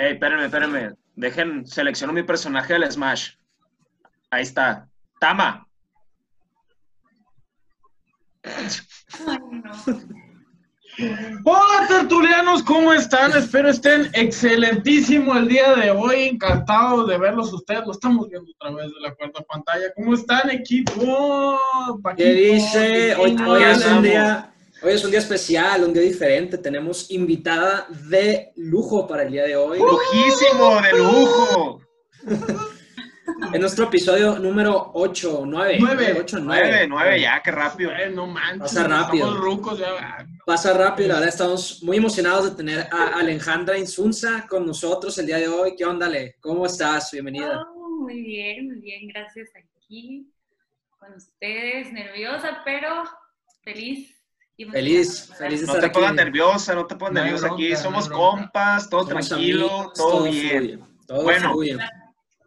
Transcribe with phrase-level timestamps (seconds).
[0.00, 0.94] Ey, espérenme, espérenme.
[1.14, 3.32] Dejen, selecciono mi personaje del Smash.
[4.30, 4.88] Ahí está.
[5.20, 5.68] Tama.
[8.42, 9.70] Ay, no.
[11.44, 13.32] Hola tertulianos, ¿cómo están?
[13.32, 16.28] Espero estén excelentísimo el día de hoy.
[16.28, 17.84] Encantado de verlos ustedes.
[17.84, 19.92] Lo estamos viendo a través de la cuarta pantalla.
[19.94, 21.60] ¿Cómo están, equipo?
[22.02, 23.14] Paquito, ¿Qué dice?
[23.16, 24.50] Hoy, hoy es un día,
[24.82, 26.58] hoy es un día especial, un día diferente.
[26.58, 29.78] Tenemos invitada de lujo para el día de hoy.
[29.78, 31.80] Lujísimo, de lujo.
[33.52, 35.78] En nuestro episodio número 8, 9.
[35.80, 36.16] Nueve.
[36.20, 37.90] 8, Nueve, nueve, ya, qué rápido.
[37.90, 38.60] Ay, no manches.
[38.60, 39.26] Pasa rápido.
[39.26, 40.26] Estamos rucos ya.
[40.44, 45.26] Pasa rápido, la verdad estamos muy emocionados de tener a Alejandra Insunza con nosotros el
[45.26, 45.74] día de hoy.
[45.76, 46.36] ¿Qué onda, Ale?
[46.40, 47.10] ¿Cómo estás?
[47.12, 47.62] Bienvenida.
[47.74, 50.30] Oh, muy bien, muy bien, gracias aquí
[50.98, 53.04] con ustedes, nerviosa, pero
[53.62, 54.19] feliz.
[54.66, 55.94] Feliz, feliz de No estar te aquí.
[55.94, 57.76] pongas nerviosa, no te pongas No nerviosa aquí.
[57.76, 60.48] Somos no compas, todo Somos tranquilo, amigos, todo bien.
[60.58, 61.52] fluye, todo Bueno.
[61.52, 61.78] fluye.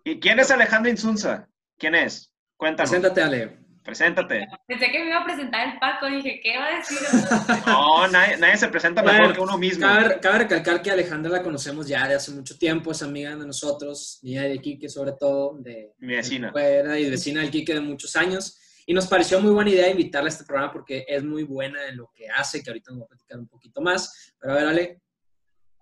[0.06, 1.48] ¿Y quién es Alejandra Insunza?
[1.78, 2.32] ¿Quién es?
[2.58, 2.90] Cuéntanos.
[2.92, 3.64] Preséntate, Ale.
[3.84, 4.48] Preséntate.
[4.66, 6.98] Pensé que me iba a presentar el Paco, dije, ¿qué va a decir?
[7.68, 9.86] No, nadie, nadie se presenta mejor Bueno, que uno mismo.
[9.86, 13.46] Cabe, cabe recalcar que Alejandra la conocemos ya de hace mucho tiempo, es amiga de
[13.46, 16.52] nosotros, niña de Quique sobre todo, de Mi vecina.
[16.54, 18.58] fuera y vecina del Quique de muchos años.
[18.86, 21.98] Y nos pareció muy buena idea invitarla a este programa porque es muy buena en
[21.98, 24.34] lo que hace, que ahorita nos va a platicar un poquito más.
[24.40, 25.02] Pero a ver, Ale,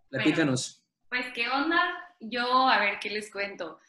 [0.10, 0.84] platícanos.
[1.10, 1.80] Pues, ¿qué onda?
[2.20, 3.80] Yo, a ver, ¿qué les cuento?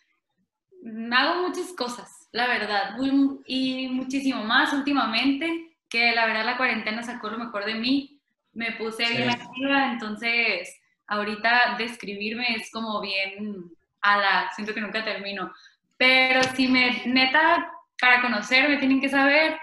[0.82, 6.56] Mm, Hago muchas cosas, la verdad, muy- y muchísimo más últimamente, que la verdad la
[6.56, 8.18] cuarentena sacó lo mejor de mí.
[8.54, 9.16] Me puse Sí.
[9.16, 15.52] bien activa, entonces ahorita describirme es como bien a la, siento que nunca termino.
[15.98, 17.70] Pero si me, neta,
[18.02, 19.56] para conocerme tienen que saber,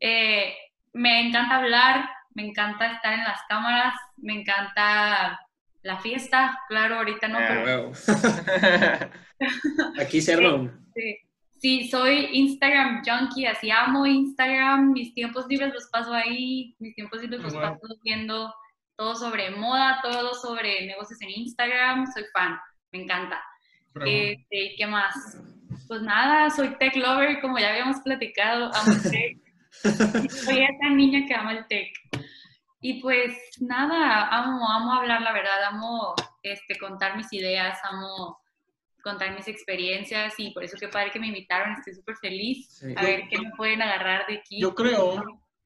[0.00, 0.52] eh,
[0.94, 5.38] me encanta hablar, me encanta estar en las cámaras, me encanta
[5.82, 7.92] la fiesta, claro, ahorita no, Ah, pero Huevo.
[10.00, 11.18] Aquí se arma Sí,
[11.60, 17.22] sí, soy Instagram junkie, así amo Instagram, mis tiempos libres los paso ahí, mis tiempos
[17.22, 17.62] libres los Wow.
[17.62, 18.52] paso viendo
[18.96, 22.58] todo sobre moda, todo sobre negocios en Instagram, soy fan,
[22.90, 23.40] me encanta.
[24.04, 25.14] Este, ¿Qué más?
[25.88, 29.38] Pues nada, soy tech lover, como ya habíamos platicado, amo el tech.
[30.30, 31.92] soy esa niña que ama el tech.
[32.80, 38.38] Y pues nada, amo, amo hablar la verdad, amo este, contar mis ideas, amo
[39.02, 42.68] contar mis experiencias y por eso qué padre que me invitaron, estoy súper feliz.
[42.78, 42.94] Sí.
[42.96, 44.60] A ver qué me pueden agarrar de aquí.
[44.60, 45.22] Yo creo,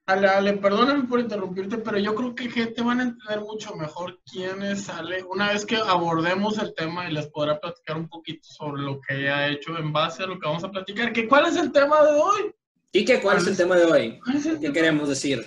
[0.09, 4.19] Ale, Ale, perdóname por interrumpirte, pero yo creo que gente van a entender mucho mejor
[4.25, 8.49] quién es Ale una vez que abordemos el tema y les podrá platicar un poquito
[8.49, 11.13] sobre lo que ella ha hecho en base a lo que vamos a platicar.
[11.13, 12.55] ¿Que ¿Cuál es el tema de hoy?
[12.91, 14.19] Quique, ¿cuál es el tema de hoy?
[14.25, 14.73] ¿Cuál es el ¿Qué tema?
[14.73, 15.47] queremos decir?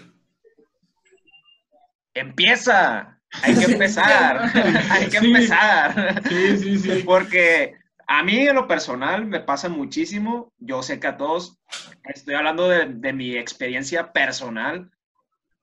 [2.13, 3.19] Empieza.
[3.41, 4.51] Hay que empezar.
[4.91, 5.25] Hay que Sí.
[5.25, 6.21] empezar.
[6.29, 7.03] Sí, sí, sí.
[7.03, 7.73] Porque
[8.13, 10.51] a mí en lo personal me pasa muchísimo.
[10.57, 11.57] Yo sé que a todos,
[12.03, 14.91] estoy hablando de, de mi experiencia personal.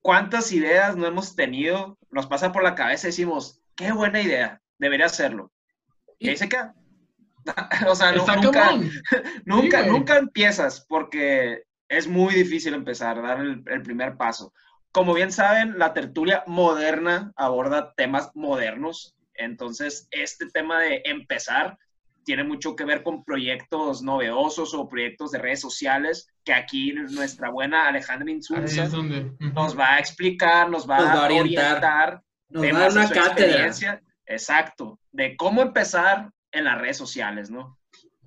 [0.00, 1.98] ¿Cuántas ideas no hemos tenido?
[2.10, 5.53] Nos pasa por la cabeza y decimos, qué buena idea, debería hacerlo.
[6.19, 6.75] Y ahí se queda.
[7.86, 8.70] o sea, no- nunca,
[9.44, 14.54] nunca, Sí, nunca empiezas porque es muy difícil empezar, dar el, el primer paso.
[14.91, 19.15] Como bien saben, la tertulia moderna aborda temas modernos.
[19.34, 21.76] Entonces, este tema de empezar
[22.28, 27.49] tiene mucho que ver con proyectos novedosos o proyectos de redes sociales que aquí nuestra
[27.49, 29.33] buena Alejandra Insulza es donde.
[29.55, 31.65] nos va a explicar, nos va, Nos va a orientar.
[31.78, 33.31] orientar, Nos va a dar una cátedra.
[33.31, 34.03] experiencia.
[34.27, 37.78] Exacto, de cómo empezar en las redes sociales, ¿no?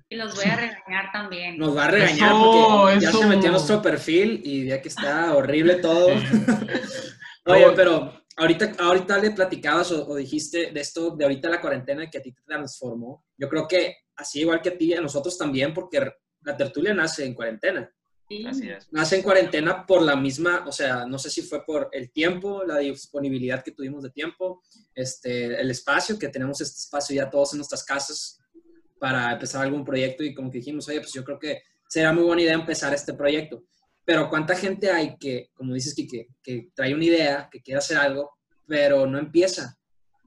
[0.08, 1.56] Y los voy a regañar también.
[1.56, 2.42] Nos va a regañar Eso,
[2.82, 3.18] porque ya eso.
[3.20, 6.08] se metió a nuestro perfil y ya que está horrible todo.
[7.46, 12.08] Oye, pero ahorita, ahorita le platicabas o, o dijiste de esto, de ahorita la cuarentena
[12.10, 13.24] que a ti te transformó.
[13.36, 16.12] Yo creo que así igual que a ti, a nosotros también, porque
[16.42, 17.90] la tertulia nace en cuarentena.
[18.28, 18.44] Sí.
[18.46, 18.88] Así es.
[18.90, 22.64] Nace en cuarentena por la misma, o sea, no sé si fue por el tiempo,
[22.64, 24.62] la disponibilidad que tuvimos de tiempo,
[24.94, 28.38] este, el espacio, que tenemos este espacio ya todos en nuestras casas
[28.98, 32.22] para empezar algún proyecto y como que dijimos, oye, pues yo creo que sería muy
[32.22, 33.64] buena idea empezar este proyecto.
[34.04, 37.96] Pero ¿cuánta gente hay que, como dices, que, que trae una idea, que quiere hacer
[37.98, 38.32] algo,
[38.66, 39.76] pero no empieza?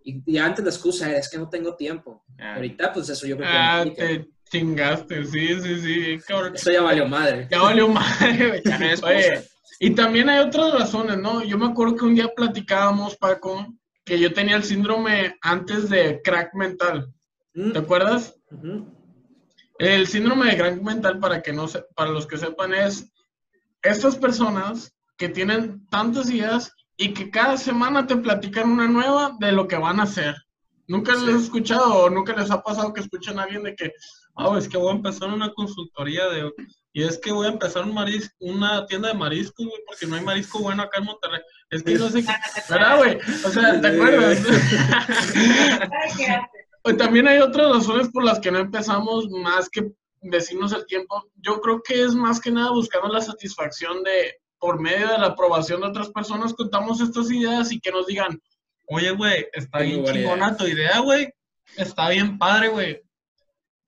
[0.04, 2.24] Y, y antes la excusa era, es que no tengo tiempo.
[2.40, 2.56] Ah.
[2.56, 3.56] Ahorita, pues eso yo creo que...
[3.58, 6.56] Ah, te chingaste, sí, sí, sí, cabrón.
[6.56, 7.48] Eso ya valió madre.
[7.50, 8.62] Ya valió madre, güey.
[8.64, 9.08] Ya no.
[9.08, 9.42] Oye,
[9.80, 11.44] y también hay otras razones, ¿no?
[11.44, 13.66] Yo me acuerdo que un día platicábamos, Paco,
[14.06, 17.12] que yo tenía el síndrome antes de crack mental.
[17.56, 18.36] Mm, ¿Te acuerdas?
[19.80, 23.12] El síndrome de crack mental, para, que no se- para los que sepan, es
[23.86, 29.52] estas personas que tienen tantas ideas y que cada semana te platican una nueva de
[29.52, 30.36] lo que van a hacer.
[30.88, 31.26] Nunca Sí.
[31.26, 33.92] les he escuchado o nunca les ha pasado que escuchen a alguien de que,
[34.36, 36.52] ah, es que voy a empezar una consultoría de,
[36.94, 40.16] y es que voy a empezar un maris, una tienda de mariscos, güey, porque no
[40.16, 41.42] hay marisco bueno acá en Monterrey.
[41.72, 42.32] Es que no sé qué,
[42.70, 43.18] ¿verdad, güey?
[43.46, 44.40] O sea, ¿te acuerdas?
[46.98, 49.92] También hay otras razones por las que no empezamos más que
[50.30, 51.30] decirnos el tiempo.
[51.36, 55.28] Yo creo que es más que nada buscando la satisfacción de, por medio de la
[55.28, 58.40] aprobación de otras personas, contamos estas ideas y que nos digan,
[58.88, 60.58] oye, güey, está bien chingona idea".
[60.58, 61.34] tu idea, güey.
[61.78, 63.02] Está bien padre, güey.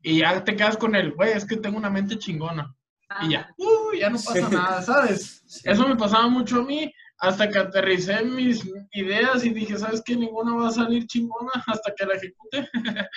[0.02, 2.74] Y ya te quedas con el, güey, es que tengo una mente chingona.
[3.22, 4.56] Y ya, uh, ya no pasa Sí.
[4.56, 5.42] nada, ¿sabes?
[5.46, 5.62] Sí.
[5.64, 10.16] Eso me pasaba mucho a mí hasta que aterricé mis ideas y dije, ¿sabes qué?
[10.16, 12.70] Ninguna va a salir chingona hasta que la ejecute.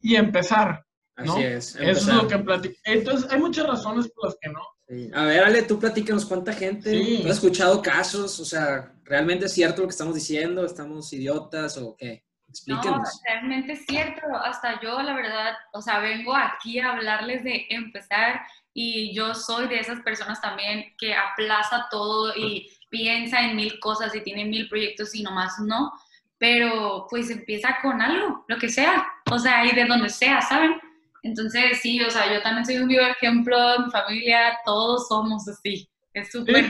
[0.00, 0.84] y empezar.
[1.16, 1.38] Así ¿no?
[1.38, 1.76] es.
[1.76, 2.74] Eso es lo que platico.
[2.84, 4.60] Entonces, hay muchas razones por las que no.
[4.88, 5.10] Sí.
[5.14, 6.90] A ver, Ale, tú platícanos cuánta gente.
[6.90, 7.20] Sí.
[7.22, 8.38] ¿Tú has escuchado casos?
[8.40, 10.64] O sea, ¿realmente es cierto lo que estamos diciendo?
[10.64, 12.24] ¿Estamos idiotas o qué?
[12.46, 13.20] No, Explíquenos.
[13.24, 14.22] realmente es cierto.
[14.44, 19.68] Hasta yo, la verdad, o sea, vengo aquí a hablarles de empezar y yo soy
[19.68, 24.68] de esas personas también que aplaza todo y piensa en mil cosas y tiene mil
[24.68, 25.92] proyectos y nomás no.
[26.38, 30.80] Pero pues empieza con algo, lo que sea, o sea, y de donde sea, ¿saben?
[31.24, 35.88] Entonces, sí, o sea, yo también soy un vivo ejemplo, mi familia, todos somos así.
[36.12, 36.64] Es súper,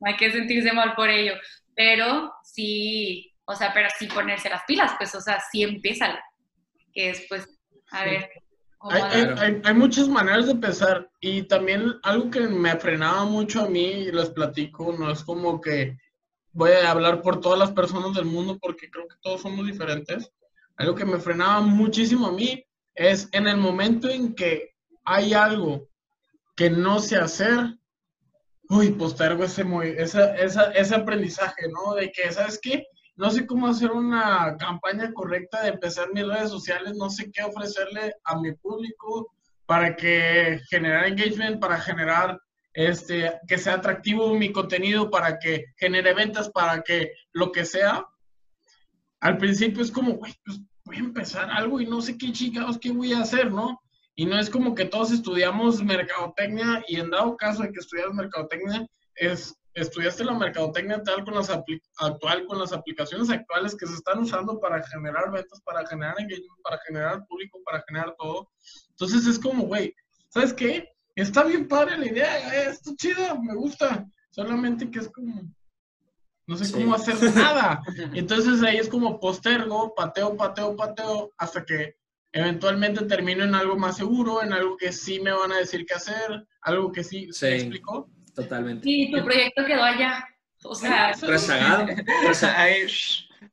[0.00, 1.34] no hay que sentirse mal por ello.
[1.74, 6.18] Pero sí, o sea, pero sí ponerse las pilas, pues, o sea, sí empieza.
[6.94, 7.46] Que es, pues,
[7.92, 8.10] a Sí.
[8.10, 8.30] ver.
[8.88, 13.62] Hay, hay- hay- hay muchas maneras de empezar y también algo que me frenaba mucho
[13.62, 15.98] a mí, y les platico, no es como que
[16.52, 20.30] voy a hablar por todas las personas del mundo porque creo que todos somos diferentes.
[20.76, 22.64] Algo que me frenaba muchísimo a mí
[22.96, 25.88] es en el momento en que hay algo
[26.56, 27.78] que no sé hacer,
[28.68, 29.62] uy, postergo ese,
[29.98, 31.94] esa, esa- ese aprendizaje, ¿no?
[31.94, 32.86] De que, ¿sabes qué?
[33.14, 37.42] No sé cómo hacer una campaña correcta de empezar mis redes sociales, no sé qué
[37.44, 39.32] ofrecerle a mi público
[39.66, 42.38] para que generar engagement, para generar
[42.72, 48.04] este, que sea atractivo mi contenido, para que genere ventas, para que lo que sea.
[49.20, 52.78] Al principio es como, güey, pues voy a empezar algo y no sé qué chingados
[52.78, 53.80] qué voy a hacer, ¿no?
[54.14, 58.14] Y no es como que todos estudiamos mercadotecnia y en dado caso de que estudias
[58.14, 58.86] mercadotecnia,
[59.16, 64.20] es, estudiaste la mercadotecnia tal con las actual, con las aplicaciones actuales que se están
[64.20, 68.48] usando para generar ventas, para generar engagement, para generar público, para generar todo.
[68.90, 69.94] Entonces es como, güey,
[70.28, 70.88] ¿sabes qué?
[71.14, 74.06] Está bien padre la idea, eh, está chida, me gusta.
[74.30, 75.42] Solamente que es como,
[76.46, 76.72] no sé Sí.
[76.74, 77.82] cómo hacer nada.
[78.14, 81.96] Entonces ahí es como postergo, pateo, pateo, pateo, hasta que
[82.32, 85.94] eventualmente termino en algo más seguro, en algo que sí me van a decir qué
[85.94, 87.46] hacer, algo que sí, Sí.
[87.46, 88.10] ¿me explico?
[88.34, 88.88] Totalmente.
[88.88, 90.24] Y tu proyecto quedó allá.
[90.64, 91.86] O sea, Rezagado.
[91.86, 92.88] Shh,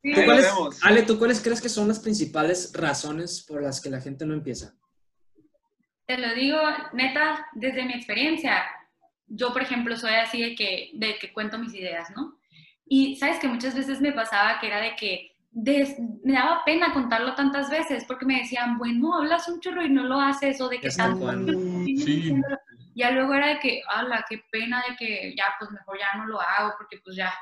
[0.01, 0.83] sí, ¿Tú Ahí cuáles-.
[0.83, 4.33] Ale, ¿tú cuáles crees que son las principales razones por las que la gente no
[4.33, 4.73] empieza?
[6.05, 6.59] te lo digo,
[6.91, 8.61] neta, desde mi experiencia.
[9.25, 12.37] Yo, por ejemplo, soy así de que, de que cuento mis ideas, ¿no?
[12.85, 16.93] Y sabes que muchas veces me pasaba que era de que des- me daba pena
[16.93, 20.67] contarlo tantas veces porque me decían, bueno, hablas un chorro y no lo haces, o
[20.69, 21.25] de que tanto
[21.85, 22.35] Sí.
[22.95, 26.27] Ya luego era de que, ala, qué pena de que ya, pues mejor ya no
[26.27, 27.33] lo hago porque pues ya.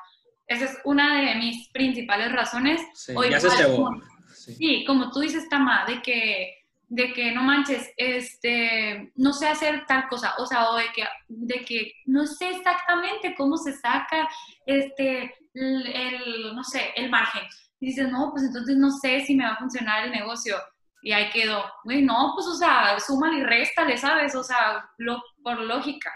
[0.47, 2.81] Esa es una de mis principales razones.
[2.93, 4.01] Sí, O ya se igual como-
[4.33, 4.55] Sí.
[4.55, 6.60] Sí, como tú dices, Tama, de que,
[6.91, 11.03] de que no manches, este, no sé hacer tal cosa, o sea, o de que,
[11.29, 14.27] de que no sé exactamente cómo se saca,
[14.65, 17.43] este, el, el, no sé, el margen.
[17.79, 20.57] Y dices, no, pues entonces no sé si me va a funcionar el negocio.
[21.01, 21.63] Y ahí quedó.
[21.85, 24.35] Güey, no, pues, o sea, súmale y réstale, ¿sabes?
[24.35, 26.11] O sea, lo, por lógica.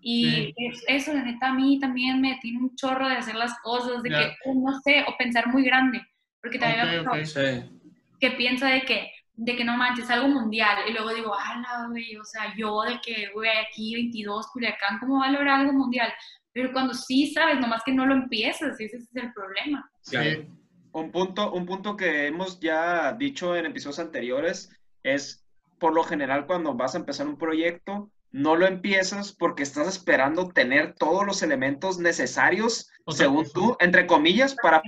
[0.00, 0.54] Y Sí.
[0.88, 4.10] eso, la neta, a mí también me tiene un chorro de hacer las cosas, de
[4.10, 6.02] que, uh, no sé, o pensar muy grande.
[6.40, 7.24] Porque también me ha Ok, pasado ok.
[7.24, 7.64] Sí.
[8.20, 10.78] que piensa de que, de que no manches, algo mundial.
[10.88, 15.20] Y luego digo, ala, güey, o sea, yo de que, güey, aquí 22, Culiacán, ¿cómo
[15.20, 16.12] va a lograr algo mundial?
[16.52, 19.88] Pero cuando sí sabes, nomás que no lo empiezas, ese es el problema.
[20.02, 20.48] Sí.
[20.90, 24.70] Un punto, un punto que hemos ya dicho en episodios anteriores
[25.04, 25.46] es,
[25.78, 30.48] por lo general, cuando vas a empezar un proyecto, no lo empiezas porque estás esperando
[30.48, 34.82] tener todos los elementos necesarios, según tú, entre comillas, para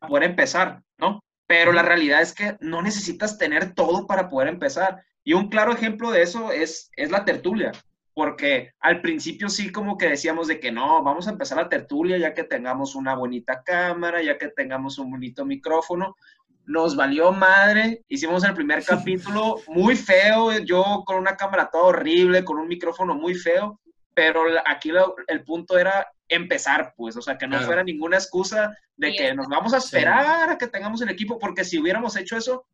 [0.00, 1.22] poder empezar, ¿no?
[1.46, 5.02] Pero la realidad es que no necesitas tener todo para poder empezar.
[5.24, 7.72] Y un claro ejemplo de eso es, es la tertulia,
[8.14, 12.18] porque al principio sí como que decíamos de que no, vamos a empezar la tertulia
[12.18, 16.16] ya que tengamos una bonita cámara, ya que tengamos un bonito micrófono.
[16.64, 22.44] Nos valió madre, hicimos el primer capítulo muy feo, yo con una cámara toda horrible,
[22.44, 23.80] con un micrófono muy feo,
[24.14, 27.66] pero la- aquí lo- el punto era empezar, pues, o sea, que no Claro.
[27.66, 29.86] fuera ninguna excusa de Sí, que nos vamos a Sí.
[29.86, 32.66] esperar a que tengamos el equipo, porque si hubiéramos hecho eso,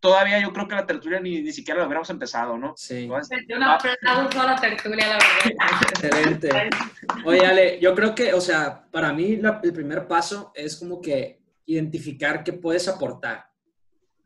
[0.00, 2.74] todavía yo creo que la tertulia ni, ni siquiera lo hubiéramos empezado, ¿no?
[2.76, 5.50] Sí, Entonces, Yo no aplauso a la tertulia, la verdad.
[6.40, 6.70] excelente.
[7.24, 11.00] Oye, Ale, yo creo que, o sea, para mí la- el primer paso es como
[11.00, 13.46] que identificar qué puedes aportar,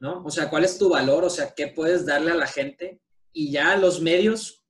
[0.01, 0.23] ¿no?
[0.25, 3.01] O sea, cuál es tu valor, o sea, qué puedes darle a la gente
[3.33, 4.65] y ya los medios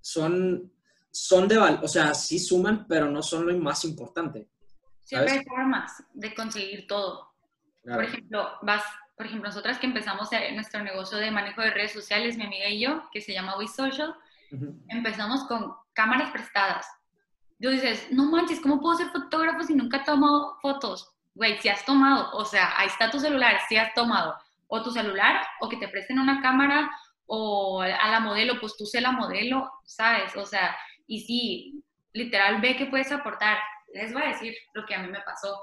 [0.00, 0.70] son,
[1.14, 4.48] son de valor, o sea, sí suman, pero no son lo más importante.
[5.04, 5.32] Siempre ¿Sabes?
[5.32, 7.30] hay formas de conseguir todo.
[7.84, 8.00] Claro.
[8.00, 8.82] Por ejemplo, vas,
[9.16, 12.80] por ejemplo, nosotras que empezamos nuestro negocio de manejo de redes sociales, mi amiga y
[12.80, 14.12] yo, que se llama We Social,
[14.50, 14.76] Ujú.
[14.88, 16.84] empezamos con cámaras prestadas.
[17.60, 21.12] Yo dices, no manches, ¿cómo puedo ser fotógrafo si nunca he tomado fotos?
[21.36, 24.34] Güey, si has tomado, o sea, ahí está tu celular, si has tomado,
[24.66, 26.90] o tu celular, o que te presten una cámara,
[27.26, 30.34] o a la modelo, pues tú sé la modelo, ¿sabes?
[30.36, 30.76] O sea,
[31.06, 33.58] y sí, literal, ve que puedes aportar.
[33.92, 35.56] Les voy a decir lo que a mí me pasó,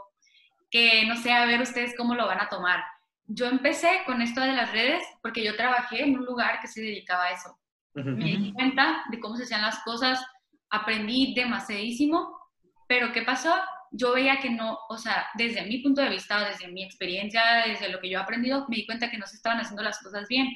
[0.70, 2.84] que no sé, a ver ustedes cómo lo van a tomar.
[3.26, 6.82] Yo empecé con esto de las redes porque yo trabajé en un lugar que se
[6.82, 7.58] dedicaba a eso
[7.94, 10.24] me di cuenta de cómo se hacían las cosas,
[10.70, 12.38] aprendí demasiadísimo,
[12.88, 13.54] pero ¿qué pasó?
[13.92, 17.90] Yo veía que no, o sea, desde mi punto de vista, desde mi experiencia, desde
[17.90, 20.28] lo que yo he aprendido, me di cuenta que no se estaban haciendo las cosas
[20.30, 20.48] bien.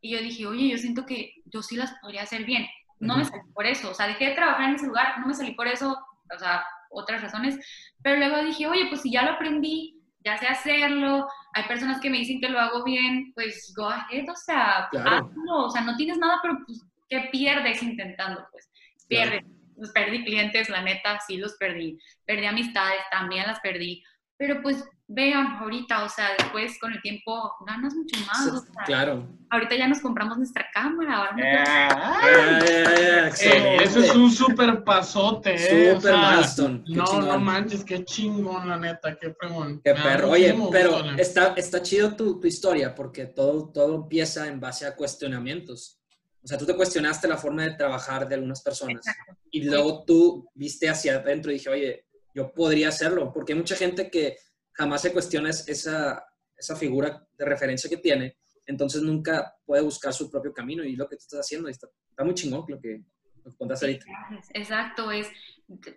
[0.00, 2.66] Y yo dije, oye, yo siento que yo sí las podría hacer bien.
[3.00, 5.34] No me salí por eso, o sea, dejé de trabajar en ese lugar, no me
[5.34, 5.98] salí por eso,
[6.34, 7.58] o sea, otras razones,
[8.02, 12.10] pero luego dije, oye, pues si ya lo aprendí, ya sé hacerlo, hay personas que
[12.10, 15.10] me dicen que lo hago bien, pues go ahead, o sea, Claro.
[15.28, 18.46] hazlo, o sea, no tienes nada, pero pues, ¿qué pierdes intentando?
[18.50, 18.68] Pues
[19.08, 19.30] Claro.
[19.30, 19.44] pierdes.
[19.76, 21.96] Pues perdí clientes, la neta, sí los perdí.
[22.26, 24.02] Perdí amistades, también las perdí.
[24.36, 28.46] Pero pues vean, ahorita, o sea, después con el tiempo ganas mucho más.
[28.46, 29.26] o sea, Claro.
[29.50, 33.84] Ahorita ya nos compramos nuestra cámara, ahora no eh, Ah, ya, Eh, excelente.
[33.84, 35.92] eso es un super pasote, eh.
[35.92, 36.84] o Super sea, milestone.
[36.86, 37.44] Qué No, no chingón.
[37.44, 39.80] manches, qué chingón, la neta, qué fregón.
[39.82, 40.30] Qué perro.
[40.30, 44.86] Oye, pero gusto, está, está chido tu, tu historia porque todo, todo empieza en base
[44.86, 45.98] a cuestionamientos.
[46.42, 49.36] O sea, tú te cuestionaste la forma de trabajar de algunas personas Exacto.
[49.50, 53.74] y luego tú viste hacia adentro y dije, oye, yo podría hacerlo, porque hay mucha
[53.74, 54.36] gente que
[54.78, 56.24] jamás se cuestiona es- esa,
[56.56, 61.08] esa figura de referencia que tiene, entonces nunca puede buscar su propio camino y lo
[61.08, 63.02] que tú estás haciendo está, está muy chingón lo que,
[63.44, 64.06] lo que contaste ahorita.
[64.54, 65.28] Exacto, es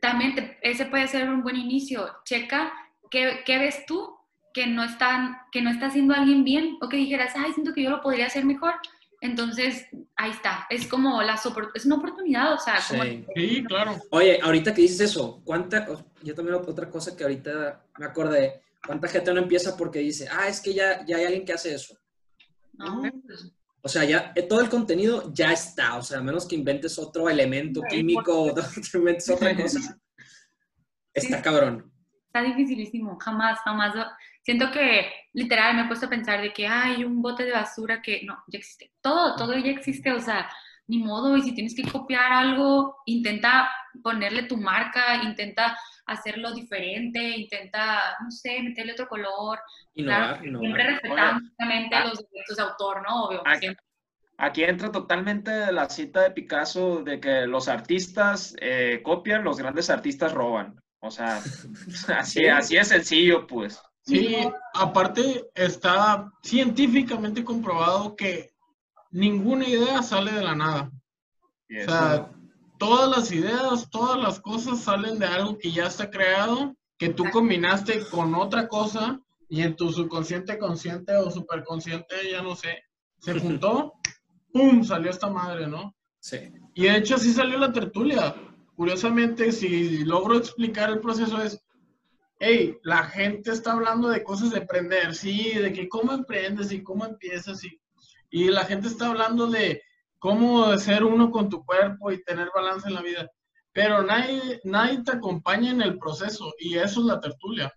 [0.02, 2.10] también te- ese puede ser un buen inicio.
[2.26, 2.74] Checa
[3.10, 4.16] qué, qué ves tú
[4.54, 7.84] que no están, que no está haciendo alguien bien o que dijeras, ay, siento que
[7.84, 8.74] yo lo podría hacer mejor.
[9.22, 9.86] Entonces,
[10.16, 10.66] ahí está.
[10.70, 11.40] Es como la
[11.76, 13.26] es una oportunidad, o sea, como Sí.
[13.36, 13.96] Sí, claro.
[14.10, 15.88] Oye, ahorita que dices eso, ¿cuánta,
[16.24, 20.48] yo también otra cosa que ahorita me acordé, ¿cuánta gente no empieza porque dice, ah,
[20.48, 21.96] es que ya, ya hay alguien que hace eso?
[22.74, 23.04] no,
[23.82, 26.98] O sea, ya eh, todo el contenido ya está, o sea, a menos que inventes
[26.98, 28.56] otro elemento químico o
[28.94, 29.98] inventes otra cosa,
[31.14, 31.92] está cabrón.
[32.26, 33.18] está dificilísimo.
[33.20, 33.94] Jamás, jamás.
[34.44, 38.02] Siento que literal me he puesto a pensar de que hay un bote de basura
[38.02, 38.92] que no, ya existe.
[39.02, 40.50] Todo, todo ya existe, o sea,
[40.88, 41.38] ni modo.
[41.38, 43.70] Y si tienes que copiar algo, intenta
[44.02, 49.60] ponerle tu marca, intenta hacerlo diferente, intenta, no sé, meterle otro color.
[49.94, 50.62] Innovar, Claro, innovar.
[50.66, 52.06] siempre respetando obviamente Ah.
[52.06, 53.26] los derechos de autor, ¿no?
[53.26, 53.44] Obvio.
[53.60, 53.84] Siempre.
[54.38, 59.90] Aquí entra totalmente la cita de Picasso de que los artistas eh, copian, los grandes
[59.92, 60.82] artistas roban.
[61.00, 61.40] O sea,
[62.18, 63.82] así, así es sencillo, pues.
[64.04, 64.36] Sí,
[64.74, 68.50] aparte está científicamente comprobado que
[69.12, 70.90] ninguna idea sale de la nada.
[70.90, 72.28] O sea,
[72.82, 77.26] todas las ideas, todas las cosas salen de algo que ya está creado, que tú
[77.32, 82.84] combinaste con otra cosa y en tu subconsciente, consciente o superconsciente, ya no sé,
[83.20, 83.94] se juntó,
[84.52, 84.84] ¡pum!
[84.84, 85.96] salió esta madre, ¿no?
[86.20, 86.40] Sí.
[86.74, 88.34] Y de hecho así salió la tertulia.
[88.76, 91.64] Curiosamente, si logro explicar el proceso es,
[92.40, 96.82] hey, la gente está hablando de cosas de emprender, sí, de que cómo emprendes y
[96.82, 97.80] cómo empiezas y,
[98.32, 99.84] y la gente está hablando de
[100.22, 103.28] cómo ser uno con tu cuerpo y tener balance en la vida.
[103.74, 107.74] Pero nadie, nadie te acompaña en el proceso y eso es la tertulia.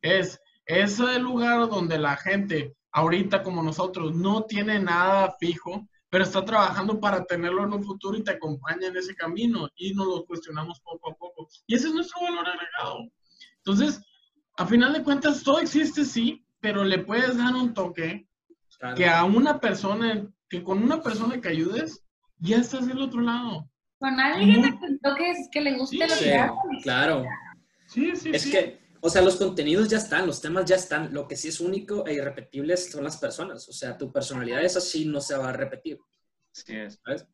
[0.00, 6.44] Es ese lugar donde la gente, ahorita como nosotros, no tiene nada fijo, pero está
[6.44, 10.24] trabajando para tenerlo en un futuro y te acompaña en ese camino y nos lo
[10.24, 11.48] cuestionamos poco a poco.
[11.66, 13.10] Y ese es nuestro valor agregado.
[13.56, 14.00] Entonces,
[14.56, 18.28] a final de cuentas, todo existe, sí, pero le puedes dar un toque
[18.78, 18.94] claro.
[18.94, 22.02] que a una persona, que con una persona que ayudes,
[22.38, 23.68] ya estás del otro lado.
[23.98, 26.82] Con alguien contó que, es- que le guste Sí, lo Sí, que haces.
[26.82, 27.24] claro.
[27.86, 28.50] Sí, sí, Es sí.
[28.50, 31.12] que, o sea, los contenidos ya están, los temas ya están.
[31.14, 33.68] Lo que sí es único e irrepetible son las personas.
[33.68, 35.98] O sea, tu personalidad es así, no se va a repetir.
[36.52, 37.00] Así es.
[37.04, 37.26] ¿sabes?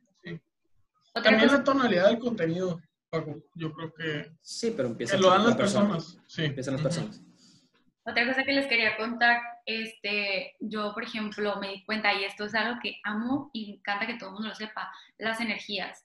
[1.14, 3.42] Otra También cosa- la tonalidad del contenido, Paco.
[3.54, 5.88] Yo creo que, Sí, pero empieza que lo dan la las persona.
[5.92, 6.18] personas.
[6.26, 6.44] Sí.
[6.44, 7.22] Empiezan las personas.
[8.04, 12.46] Otra cosa que les quería contar, este, yo por ejemplo me di cuenta, y esto
[12.46, 16.04] es algo que amo y me encanta que todo el mundo lo sepa, las energías.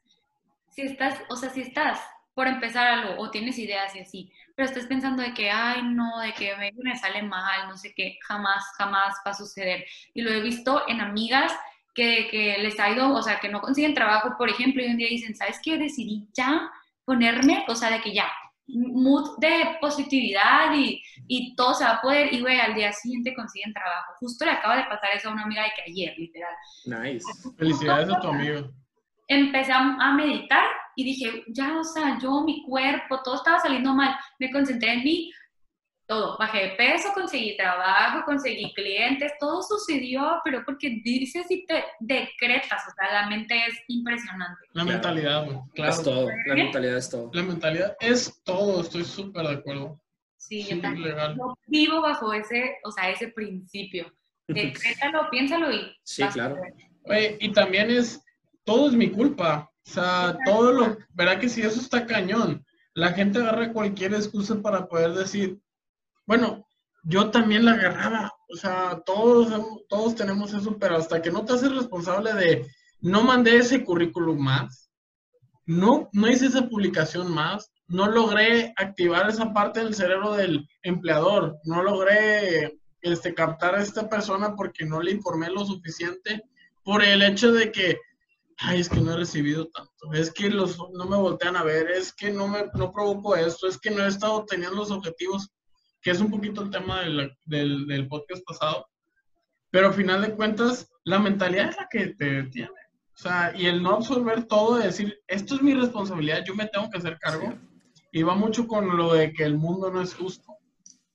[0.70, 2.00] Si estás, o sea, si estás
[2.36, 6.20] por empezar algo o tienes ideas y así, pero estás pensando de que, ay, no,
[6.20, 9.84] de que me, me sale mal, no sé qué, jamás, jamás va a suceder.
[10.14, 11.52] Y lo he visto en amigas
[11.96, 14.98] que, que les ha ido, o sea, que no consiguen trabajo, por ejemplo, y un
[14.98, 15.80] día dicen, ¿sabes qué?
[15.80, 16.72] Decidí ya
[17.06, 18.32] ponerme, o sea, de que ya,
[18.68, 23.34] mood de positividad y, y todo se va a poder, y güey, al día siguiente
[23.34, 24.14] consiguen trabajo.
[24.20, 26.54] Justo le acaba de pasar eso a una amiga de que ayer, literal.
[26.86, 27.26] Nice.
[27.58, 28.70] Felicidades a tu amigo.
[29.28, 30.64] Empecé a, a meditar
[30.96, 34.16] y dije, ya, o sea, yo, mi cuerpo, todo estaba saliendo mal.
[34.40, 35.32] Me concentré en mí,
[36.08, 36.38] todo.
[36.38, 42.84] Bajé de peso, conseguí trabajo, conseguí clientes, todo sucedió, pero porque dices y te decretas,
[42.88, 44.62] o sea, la mente es impresionante.
[44.74, 44.90] La Claro.
[44.90, 45.58] mentalidad, güey.
[45.76, 45.92] Claro.
[45.92, 46.28] Es todo.
[46.46, 47.30] La mentalidad es todo.
[47.34, 50.02] La mentalidad es todo, estoy súper de acuerdo.
[50.38, 51.10] Sí, Sí, yo también.
[51.10, 51.36] legal.
[51.38, 54.12] Yo vivo bajo ese, o sea, ese principio.
[54.48, 55.94] Decrétalo, piénsalo y...
[56.04, 56.56] Sí, claro.
[57.04, 58.24] Oye, y también es,
[58.64, 59.70] todo es mi culpa.
[59.86, 61.62] O sea, todo lo, ¿verdad que sí?
[61.62, 62.66] Eso está cañón.
[62.94, 65.58] La gente agarra cualquier excusa para poder decir,
[66.28, 66.68] bueno,
[67.04, 68.34] yo también la agarraba.
[68.50, 69.50] O sea, todos,
[69.90, 72.68] todos tenemos eso, pero hasta que no te haces responsable de,
[73.02, 74.92] no mandé ese currículum más,
[75.66, 81.58] no, no hice esa publicación más, no logré activar esa parte del cerebro del empleador,
[81.64, 86.44] no logré este, captar a esta persona porque no le informé lo suficiente
[86.84, 88.00] por el hecho de que,
[88.58, 91.92] ay, es que no he recibido tanto, es que los, no me voltean a ver,
[91.92, 95.50] es que no me no provoco esto, es que no he estado teniendo los objetivos,
[96.02, 98.88] que es un poquito el tema de la- del, del podcast pasado,
[99.72, 102.72] pero al final de cuentas, la mentalidad es la que te detiene.
[103.16, 106.68] O sea, y el no absorber todo, de decir, esto es mi responsabilidad, yo me
[106.68, 107.54] tengo que hacer cargo,
[108.12, 110.56] y va mucho con lo de que el mundo no es justo,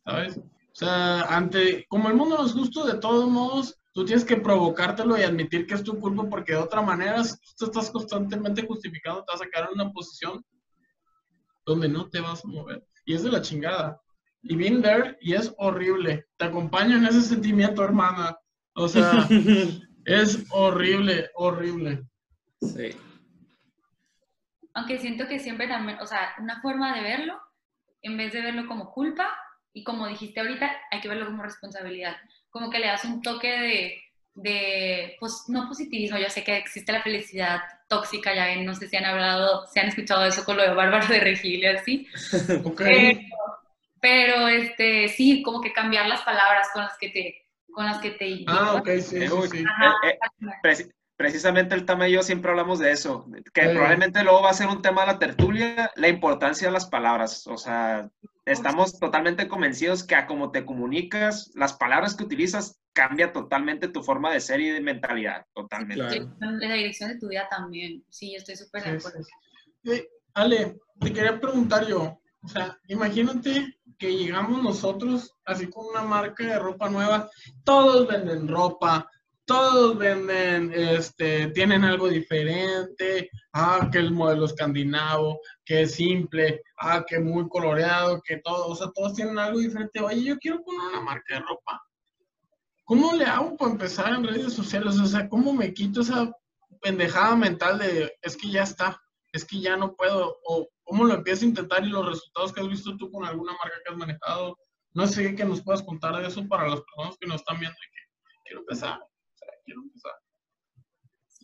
[0.05, 0.39] ¿sabes?
[0.39, 4.37] O sea, ante, como el mundo no es justo, de todos modos, tú tienes que
[4.37, 7.91] provocártelo y admitir que es tu culpa, porque de otra manera, si tú te estás
[7.91, 10.45] constantemente justificando, te vas a quedar en una posición
[11.64, 12.85] donde no te vas a mover.
[13.05, 14.01] Y es de la chingada.
[14.42, 16.26] Y been there, y es horrible.
[16.37, 18.37] Te acompaño en ese sentimiento, hermana.
[18.74, 19.26] O sea,
[20.05, 22.02] es horrible, horrible.
[22.61, 22.96] Sí.
[24.74, 27.40] Aunque siento que siempre también, o sea, una forma de verlo,
[28.00, 29.28] en vez de verlo como culpa,
[29.72, 32.16] y como dijiste ahorita, hay que verlo como responsabilidad.
[32.50, 34.02] Como que le das un toque de,
[34.35, 38.88] de pues, no positivismo, yo sé que existe la felicidad tóxica, ya ven, no sé
[38.88, 42.07] si han hablado, si han escuchado eso con lo de Bárbara de Regil y así,
[42.64, 42.83] Ok.
[42.83, 43.18] pero,
[44.03, 47.37] pero, este, sí, como que cambiar las palabras con las que te,
[47.73, 49.65] con las que te Ah, ok, sí, sí, Uy, sí.
[49.67, 53.69] Ajá, Eh, eh, Preci- precisamente el Tama y yo siempre hablamos de eso, que Sí.
[53.73, 57.47] probablemente luego va a ser un tema de la tertulia, la importancia de las palabras.
[57.47, 58.11] O sea,
[58.45, 64.03] estamos totalmente convencidos que a como te comunicas, las palabras que utilizas cambia totalmente tu
[64.03, 66.19] forma de ser y de mentalidad, totalmente.
[66.19, 66.37] Claro.
[66.41, 69.23] La dirección de tu vida también, sí, estoy súper de acuerdo.
[69.23, 69.31] sí,
[69.85, 69.91] sí.
[69.93, 76.02] Eh, Ale, te quería preguntar yo, o sea, imagínate que llegamos nosotros así con una
[76.02, 77.31] marca de ropa nueva,
[77.64, 79.09] todos venden ropa,
[79.44, 87.05] todos venden, este, tienen algo diferente, ah, que el modelo escandinavo, que es simple, ah,
[87.07, 90.00] que muy coloreado, que todo, o sea, todos tienen algo diferente.
[90.00, 91.83] Oye, yo quiero poner una marca de ropa.
[92.85, 94.98] ¿Cómo le hago para empezar en redes sociales?
[94.98, 96.33] O sea, ¿cómo me quito esa
[96.81, 99.00] pendejada mental de es que ya está,
[99.33, 100.38] es que ya no puedo?
[100.44, 103.53] ¿O cómo lo empiezo a intentar y los resultados que has visto tú con alguna
[103.53, 104.59] marca que has manejado?
[104.95, 107.77] No sé que nos puedas contar de eso para las personas que nos están viendo
[107.77, 108.03] y que
[108.45, 108.99] quiero empezar.
[109.01, 110.12] O sea, quiero empezar.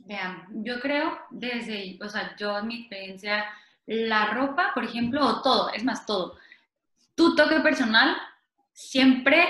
[0.05, 3.47] Vean, yo creo desde, o sea, yo mi experiencia,
[3.87, 6.37] la ropa, por ejemplo, o todo, es más, todo.
[7.15, 8.17] Tu toque personal
[8.73, 9.49] siempre,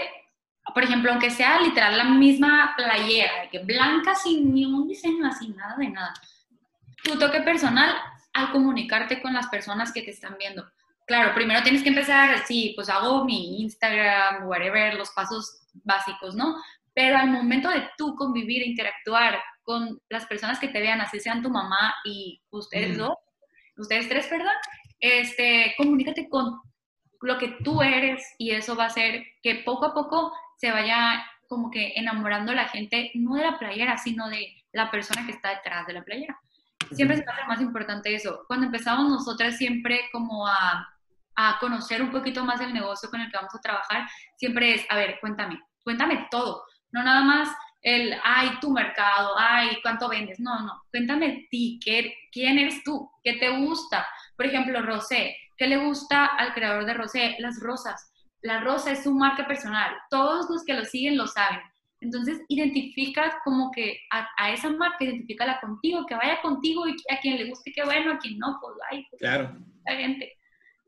[0.72, 5.76] por ejemplo, aunque sea literal la misma playera, que blanca sin ningún diseño así, nada
[5.76, 6.14] de nada.
[7.02, 7.94] Tu toque personal
[8.38, 10.66] al comunicarte con las personas que te están viendo.
[11.06, 16.56] Claro, primero tienes que empezar, sí, pues hago mi Instagram, whatever, los pasos básicos, ¿no?
[16.94, 21.42] Pero al momento de tú convivir, interactuar con las personas que te vean, así sean
[21.42, 23.00] tu mamá y ustedes Mm.
[23.00, 23.16] dos,
[23.76, 24.52] ustedes tres, perdón,
[25.00, 26.60] este, comunícate con
[27.22, 31.24] lo que tú eres y eso va a hacer que poco a poco se vaya
[31.48, 35.50] como que enamorando la gente, no de la playera, sino de la persona que está
[35.50, 36.38] detrás de la playera.
[36.92, 38.44] Siempre se me hace más importante eso.
[38.46, 40.88] Cuando empezamos nosotras siempre como a,
[41.36, 44.86] a conocer un poquito más el negocio con el que vamos a trabajar, siempre es,
[44.90, 47.48] a ver, cuéntame, cuéntame todo, no nada más
[47.82, 50.40] el, ay, tu mercado, ay, cuánto vendes.
[50.40, 54.06] No, no, cuéntame ti, ¿qué, quién eres tú, qué te gusta.
[54.36, 57.36] Por ejemplo, Rosé, ¿qué le gusta al creador de Rosé?
[57.38, 58.12] Las rosas.
[58.40, 59.96] La rosa es su marca personal.
[60.10, 61.60] Todos los que lo siguen lo saben.
[62.00, 67.36] Entonces, identifica como que a, esa marca, identifícala contigo, que vaya contigo y a quien
[67.36, 69.56] le guste, qué bueno, a quien no, pues, ay, pues, claro.
[69.84, 70.32] la gente.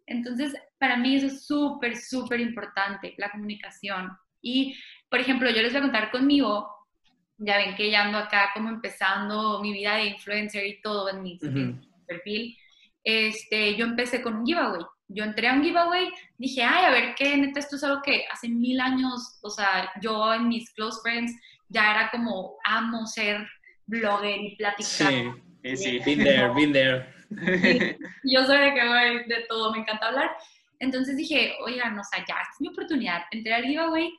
[0.06, 4.10] Entonces, para mí eso es súper, súper importante, la comunicación.
[4.40, 4.76] Y,
[5.08, 6.68] por ejemplo, yo les voy a contar conmigo,
[7.38, 11.22] ya ven que ya ando acá como empezando mi vida de influencer y todo en
[11.22, 11.38] mi,
[12.06, 12.56] perfil,
[13.02, 14.84] este, yo empecé con un giveaway.
[15.12, 18.24] Yo entré a un giveaway, dije, ay, a ver qué, neta, esto es algo que
[18.32, 21.32] hace mil años, o sea, yo en mis close friends
[21.68, 23.44] ya era como, amo ser
[23.86, 25.12] blogger y platicar.
[25.62, 27.06] Sí, sí, been there, been there.
[28.24, 30.30] yo soy de que voy de todo, me encanta hablar.
[30.78, 33.22] Entonces dije, oigan, o sea, ya, es mi oportunidad.
[33.32, 34.12] Entré al giveaway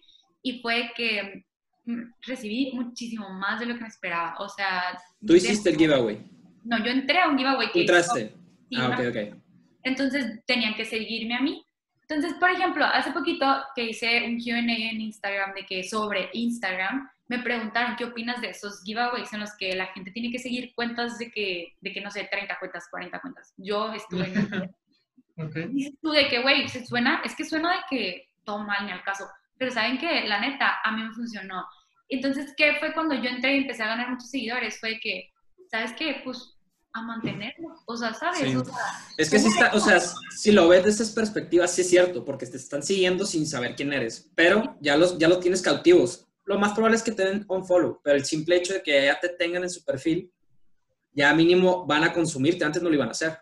[0.43, 1.45] y fue que
[1.85, 4.35] mm, recibí muchísimo más de lo que me esperaba.
[4.39, 4.97] O sea...
[5.25, 6.21] ¿Tú hiciste el giveaway?
[6.63, 7.81] No, yo entré a un giveaway que...
[7.81, 8.35] ¿Entraste?
[8.77, 9.40] ah, ok, ok.
[9.83, 11.65] Entonces tenían que seguirme a mí.
[12.01, 17.09] Entonces, por ejemplo, hace poquito que hice un Q&A en Instagram de que sobre Instagram,
[17.27, 20.73] me preguntaron qué opinas de esos giveaways en los que la gente tiene que seguir
[20.75, 23.53] cuentas de que, de que no sé, 30 cuentas, 40 cuentas.
[23.55, 24.75] Yo estuve en...
[25.47, 25.67] okay.
[25.69, 28.91] Dices tú de que, güey, se suena, es que suena de que todo mal ni
[28.91, 29.25] al caso,
[29.57, 31.65] pero saben que la neta, a mí me funcionó.
[32.09, 34.77] Entonces, ¿qué fue cuando yo entré y empecé a ganar muchos seguidores?
[34.81, 35.31] Fue que,
[35.69, 36.19] ¿sabes qué?
[36.25, 36.57] Pues
[36.93, 37.75] a mantenerlo.
[37.85, 38.41] O sea, ¿sabes?
[39.17, 39.99] es que si está, o sea,
[40.35, 43.75] si lo ves desde esa perspectiva, sí es cierto, porque te están siguiendo sin saber
[43.75, 46.27] quién eres, pero ya los, ya lo tienes cautivos.
[46.45, 49.05] Lo más probable es que te den un follow, pero el simple hecho de que
[49.05, 50.31] ya te tengan en su perfil,
[51.13, 53.37] ya mínimo van a consumirte, antes no lo iban a hacer.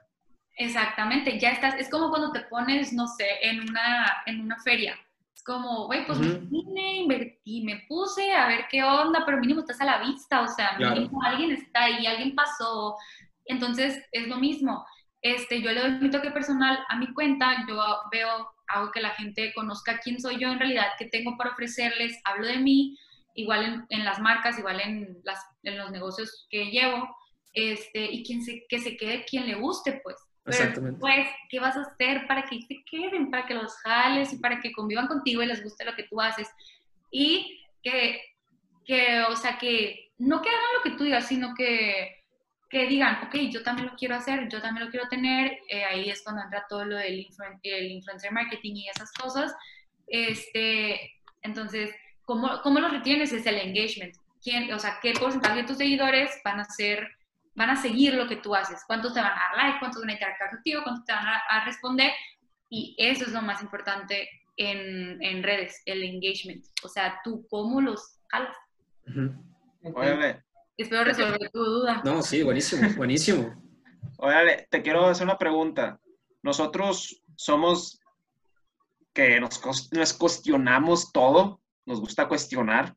[0.58, 4.96] Exactamente, ya estás, es como cuando te pones, no sé, en una, en una feria.
[5.34, 9.62] Es como, güey, pues me vine, invertí, me puse a ver qué onda, pero mínimo
[9.62, 12.98] estás a la vista, o sea, mínimo alguien está ahí, alguien pasó,
[13.50, 14.86] entonces, es lo mismo.
[15.22, 17.76] Este, yo le doy mi toque personal a mi cuenta, yo
[18.12, 22.22] veo, hago que la gente conozca quién soy yo en realidad, qué tengo para ofrecerles,
[22.24, 22.98] hablo de mí,
[23.34, 27.10] igual en, las marcas, igual en, las, en, los negocios que llevo,
[27.54, 30.16] este, y quien se, que se quede quien le guste, pues.
[30.44, 34.38] Pero pues, ¿qué vas a hacer para que se queden, para que los jales y
[34.38, 36.48] para que convivan contigo y les guste lo que tú haces?
[37.12, 38.22] Y que,
[38.86, 42.19] que o sea, que no que hagan lo que tú digas, sino que
[42.70, 46.10] que digan, ok, yo también lo quiero hacer, yo también lo quiero tener, eh, ahí
[46.10, 47.26] es cuando entra todo lo del
[47.64, 49.56] el influencer marketing y esas cosas.
[50.06, 51.92] Este, entonces,
[52.24, 53.34] ¿cómo, ¿cómo lo retienes?
[53.34, 54.16] Es el engagement.
[54.44, 57.08] ¿Quién, o sea, ¿qué porcentaje de tus seguidores van a ser,
[57.56, 58.84] van a seguir lo que tú haces?
[58.86, 59.80] ¿Cuántos te van a dar like?
[59.80, 60.84] ¿Cuántos van a interactuar contigo?
[60.84, 62.12] ¿Cuántos te van a, responder?
[62.70, 66.64] Y eso es lo más importante en, en, redes, el engagement.
[66.84, 68.56] O sea, tú cómo los jalas.
[69.08, 69.34] Uh
[70.80, 72.02] Espero resolver tu duda.
[72.06, 73.54] No, sí, buenísimo, buenísimo.
[74.18, 76.00] Oye, te quiero hacer una pregunta.
[76.42, 78.00] Nosotros somos
[79.14, 79.62] que nos,
[79.92, 82.96] nos cuestionamos todo, nos gusta cuestionar,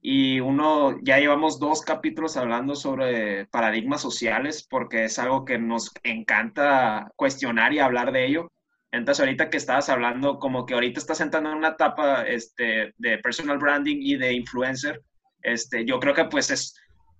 [0.00, 5.92] y uno, ya llevamos dos capítulos hablando sobre paradigmas sociales, porque es algo que nos
[6.04, 8.50] encanta cuestionar y hablar de ello.
[8.90, 13.18] Entonces, ahorita que estabas hablando, como que ahorita estás entrando en una etapa este, de
[13.18, 15.02] personal branding y de influencer,
[15.42, 16.74] este, yo creo que pues es,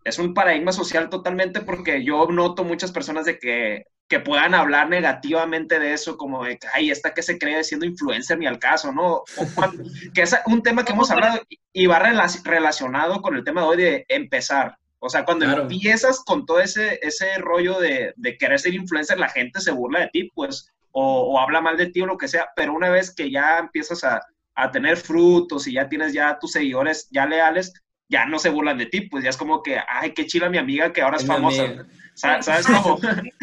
[0.04, 4.88] es un paradigma social totalmente porque yo noto muchas personas de que, que puedan hablar
[4.88, 8.58] negativamente de eso, como de que, ay, esta que se cree siendo influencer ni al
[8.58, 9.22] caso, ¿no?
[10.14, 11.40] que es un tema que hemos hablado
[11.72, 14.76] y va relacionado con el tema de hoy de empezar.
[15.00, 19.28] O sea, cuando empiezas con todo ese, ese rollo de, de, querer ser influencer, la
[19.28, 22.26] gente se burla de ti, pues, o, o, habla mal de ti o lo que
[22.26, 24.20] sea, pero una vez que ya empiezas a,
[24.58, 27.72] a tener frutos y ya tienes ya tus seguidores ya leales,
[28.08, 30.58] ya no se burlan de ti, pues ya es como que, ay, qué chila mi
[30.58, 31.86] amiga que ahora es, famosa.
[32.14, 32.98] ¿Sabes cómo?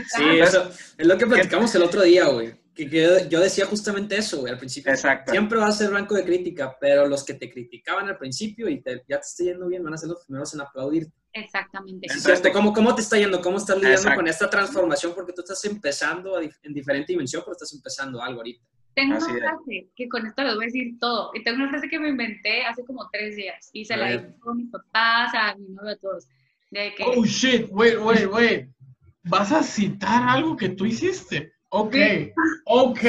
[0.07, 2.53] Sí, eso es lo que platicamos el otro día, güey.
[2.73, 2.89] Que,
[3.29, 4.91] yo decía justamente eso, güey, al principio.
[4.91, 5.31] Exacto.
[5.31, 8.83] Siempre va a ser blanco de crítica, pero los que te criticaban al principio y
[9.07, 11.07] ya te está yendo bien van a ser los primeros en aplaudir.
[11.31, 12.07] Exactamente.
[12.09, 13.41] Entonces, ¿cómo, ¿cómo te está yendo?
[13.41, 15.13] ¿Cómo estás lidiando con esta transformación?
[15.15, 18.65] Porque tú estás empezando en diferente dimensión, pero estás empezando algo ahorita.
[18.95, 21.31] Tengo una frase que con esto les voy a decir todo.
[21.33, 24.25] Y tengo una frase que me inventé hace como tres días y se la dije
[24.25, 26.27] a mis papás, a mi novio, a todos.
[26.71, 28.69] De que, oh shit, wait, wait, wait.
[29.23, 31.51] ¿Vas a citar algo que tú hiciste?
[31.69, 31.95] Ok,
[32.65, 32.99] ok,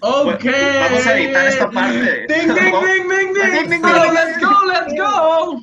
[0.00, 0.44] ok.
[0.80, 2.26] Vamos a editar esta parte.
[2.26, 3.82] Ding, ding, ding, ding, ding.
[3.82, 5.60] let's go, let's go.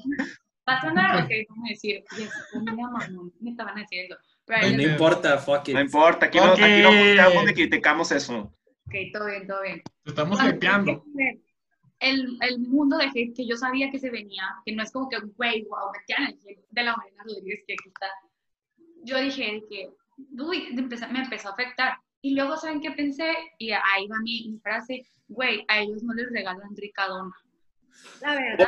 [0.67, 2.03] Va a sonar, ok, vamos a decir,
[2.53, 4.15] no me estaban haciendo.
[4.47, 5.73] No importa, fuck it.
[5.73, 6.81] No importa, aquí no, aquí
[7.45, 8.53] no criticamos eso.
[8.91, 9.81] Ok, todo bien, todo bien.
[10.03, 11.03] Te estamos hypeando.
[11.99, 15.07] el, el mundo de hate que yo sabía que se venía, que no es como
[15.07, 18.07] que, güey, wow, metían el hate de la Morena Rodríguez que aquí está.
[19.03, 19.89] Yo dije que,
[20.37, 21.97] uy, me empezó, a afectar.
[22.21, 23.33] Y luego, ¿saben qué pensé?
[23.59, 27.33] Y ahí va mi, mi frase, güey, a ellos no les regalan ricadona.
[28.19, 28.67] La verdad,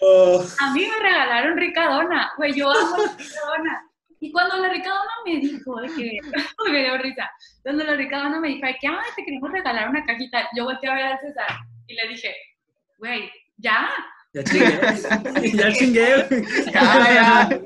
[0.00, 3.89] Oh, a mí me regalaron ricadona, güey, yo amo ricadona.
[4.20, 6.18] Y cuando la ricadona me dijo de que,
[6.70, 7.30] me dio risa,
[7.62, 10.90] cuando la ricadona me dijo de que, ay, te queremos regalar una cajita, yo volteé
[10.90, 11.48] a ver a César
[11.86, 12.34] y le dije,
[12.98, 13.90] güey, ya,
[14.32, 15.52] ya chingué.
[15.56, 16.26] ya chingué.
[16.72, 17.60] Ya, ya.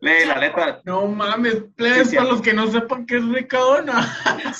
[0.00, 0.82] Lee la letra.
[0.84, 4.14] No mames, plebes, para los que no sepan qué es ricadona.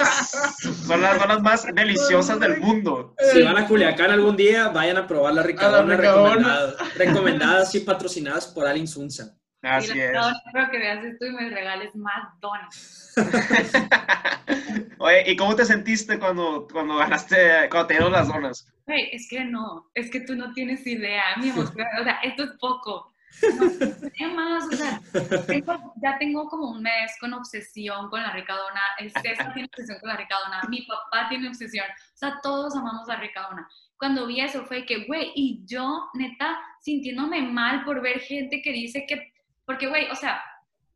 [0.87, 3.15] Son las donas más deliciosas del mundo.
[3.33, 6.33] Si van a Culiacán algún día, vayan a probar la ricadona Ricadona.
[6.33, 6.77] recomendada.
[6.97, 9.37] Recomendadas y patrocinadas por Alin Sunza.
[9.63, 10.11] Así es.
[10.11, 13.15] espero que veas esto y me regales más donas.
[14.99, 18.73] Oye, ¿y cómo te sentiste cuando, cuando ganaste, cuando te dieron las donas?
[18.87, 22.45] Güey, es que no, es que tú no tienes idea, mi emoción, o sea, esto
[22.45, 23.13] es poco.
[23.43, 24.65] No, ¿qué más?
[24.65, 25.01] O sea,
[25.47, 29.99] tengo- ya tengo como un mes con obsesión con la ricadona, el César tiene obsesión
[30.01, 33.69] con la ricadona, mi papá tiene obsesión, o sea, todos amamos la ricadona.
[33.99, 38.73] Cuando vi eso fue que, güey, y yo, neta, sintiéndome mal por ver gente que
[38.73, 39.35] dice que,
[39.67, 40.41] porque, güey, o sea,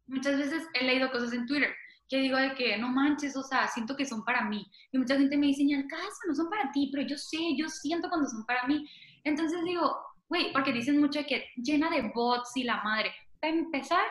[0.06, 1.74] muchas veces he leído cosas en Twitter
[2.08, 4.66] que digo de que, no manches, o sea, siento que son para mí.
[4.90, 7.38] Y mucha gente me dice, ni al caso, no son para ti, pero yo sé,
[7.56, 8.84] yo siento cuando son para mí.
[9.22, 9.96] Entonces digo,
[10.28, 13.12] güey, porque dicen mucho que llena de bots y la madre.
[13.40, 14.02] Para empezar,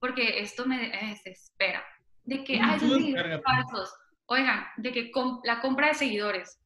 [0.00, 1.84] porque esto me desespera.
[2.24, 3.94] De que, ay, son tú seguidores falsos.
[4.28, 6.58] Oigan, de que com- la compra de seguidores.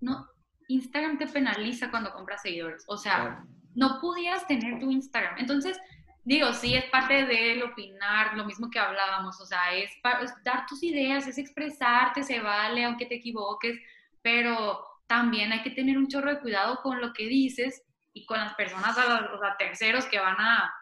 [0.00, 0.26] No,
[0.68, 2.84] Instagram te penaliza cuando compras seguidores.
[2.86, 5.38] O sea, no pudieras tener tu Instagram.
[5.38, 5.78] Entonces,
[6.24, 9.90] digo, sí, es parte del opinar, lo mismo que hablábamos, o sea, es,
[10.22, 13.78] es dar tus ideas, es expresarte, se vale, aunque te equivoques,
[14.22, 17.82] pero también hay que tener un chorro de cuidado con lo que dices
[18.12, 20.72] y con las personas, a los, o sea, terceros que van a,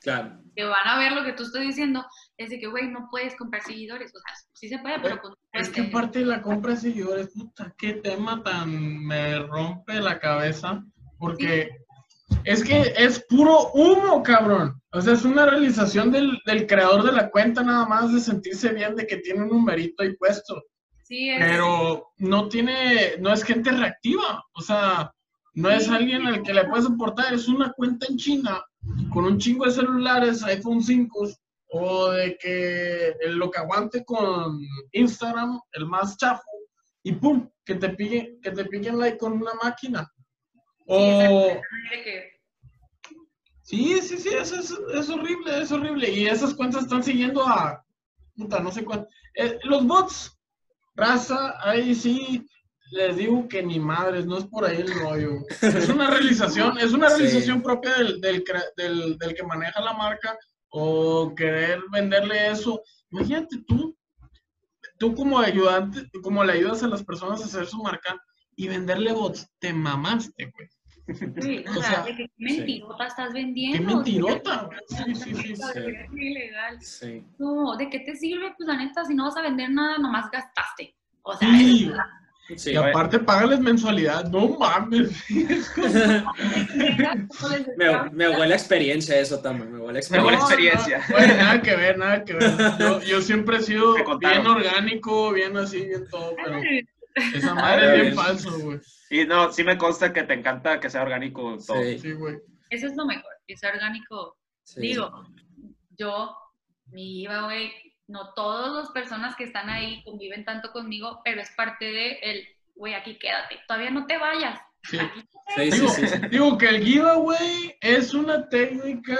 [0.00, 0.40] Claro.
[0.54, 2.06] que van a ver lo que tú estás diciendo,
[2.36, 5.20] es de que, güey, no puedes comprar seguidores, o sea, sí se puede, pero...
[5.20, 10.00] pues, Es que aparte de la compra de seguidores, puta, qué tema tan me rompe
[10.00, 10.84] la cabeza.
[11.18, 11.70] Porque
[12.48, 14.80] es que es puro humo, cabrón.
[14.92, 18.70] O sea, es una realización del, del creador de la cuenta nada más de sentirse
[18.72, 20.64] bien de que tiene un numerito ahí puesto.
[21.02, 24.42] Sí, es, Pero no tiene, no es gente reactiva.
[24.54, 25.12] O sea,
[25.52, 27.34] no es alguien al que le puedes soportar.
[27.34, 28.64] Es una cuenta en China
[29.12, 31.28] con un chingo de celulares, iPhone 5,
[31.72, 34.58] o de que lo que aguante con
[34.92, 36.50] Instagram, el más chafo,
[37.02, 40.10] y pum, que te pillen, que te pillen like con una máquina.
[40.86, 41.60] O,
[42.02, 42.37] que
[43.68, 46.10] sí, sí, sí, eso es, es horrible, es horrible.
[46.10, 47.84] Y esas cuentas están siguiendo a,
[48.36, 49.08] puta, no sé cuánto.
[49.34, 50.38] Eh, los bots,
[50.94, 52.44] raza, ahí sí,
[52.90, 55.32] les digo que ni madres, no es por ahí el rollo.
[55.60, 57.18] Es una realización, es una Sí.
[57.22, 58.42] realización propia del, del,
[58.76, 60.36] del- del que maneja la marca
[60.70, 62.82] o querer venderle eso.
[63.10, 63.94] Imagínate tú,
[64.98, 68.16] tú como ayudante, como le ayudas a las personas a hacer su marca
[68.56, 70.68] y venderle bots, te mamaste, güey.
[71.40, 73.78] Sí, o O sea, qué mentirota estás vendiendo.
[73.78, 74.68] Qué mentirota.
[74.88, 75.54] Sí, sí, sí.
[76.14, 76.80] ilegal.
[76.82, 77.24] Sí.
[77.38, 78.52] No, ¿de qué te sirve?
[78.56, 80.94] Pues la neta, si no vas a vender nada, nomás gastaste.
[81.22, 81.90] O sea, Sí.
[81.92, 81.98] es-
[82.56, 82.70] Sí.
[82.72, 85.10] Y aparte, págales mensualidad, no mames.
[87.76, 89.70] Me, me huele a experiencia eso también.
[89.72, 90.96] Me huele a Me huele a experiencia.
[90.96, 90.98] experiencia.
[91.10, 92.50] No, no, oye, nada que ver, nada que ver.
[92.78, 96.58] Yo, yo siempre he sido bien orgánico, bien así, bien todo, pero
[97.18, 98.78] esa Ah, madre es bien falso, güey.
[99.10, 101.82] Y no, sí me consta que te encanta que sea orgánico todo.
[101.82, 101.98] Sí.
[101.98, 102.36] Sí, güey.
[102.70, 104.36] Eso es lo mejor, que sea orgánico.
[104.64, 104.80] Sí.
[104.80, 105.24] Digo,
[105.98, 106.36] yo,
[106.86, 107.72] mi IVA, güey,
[108.06, 112.46] no todas las personas que están ahí conviven tanto conmigo, pero es parte de el,
[112.74, 114.60] güey, aquí quédate, todavía no te vayas.
[114.84, 114.98] Sí.
[114.98, 115.20] Aquí
[115.56, 116.18] Sí, sí, Digo, sí, sí.
[116.30, 119.18] digo que el giveaway es una técnica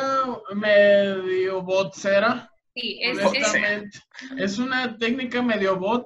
[0.55, 4.03] medio botsera, sí, es, Bot- es-.
[4.37, 6.05] Es una técnica medio bot,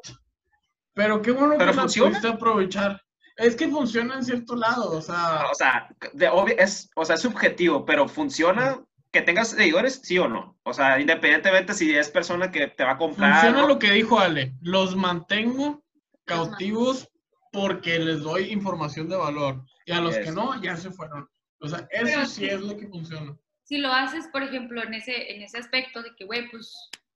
[0.95, 2.09] pero qué bueno ¿Pero que la funciona?
[2.11, 3.03] pudiste aprovechar.
[3.37, 7.15] Es que funciona en cierto lado, o sea, O sea, de obvi- es, o sea,
[7.15, 8.79] es subjetivo, pero funciona
[9.11, 10.59] que tengas seguidores, sí o no.
[10.65, 13.33] O sea, independientemente si es persona que te va a comprar.
[13.33, 13.69] Funciona ¿no?
[13.69, 14.55] lo que dijo Ale.
[14.61, 15.83] Los mantengo
[16.25, 17.09] cautivos
[17.53, 19.63] porque les doy información de valor.
[19.87, 20.33] Y a los que Eso.
[20.35, 21.29] no, ya se fueron.
[21.61, 22.47] O sea, eso Pero sí sí.
[22.47, 23.37] es lo que funciona.
[23.65, 26.75] si lo haces, por ejemplo, en ese, en ese aspecto de que, güey, pues,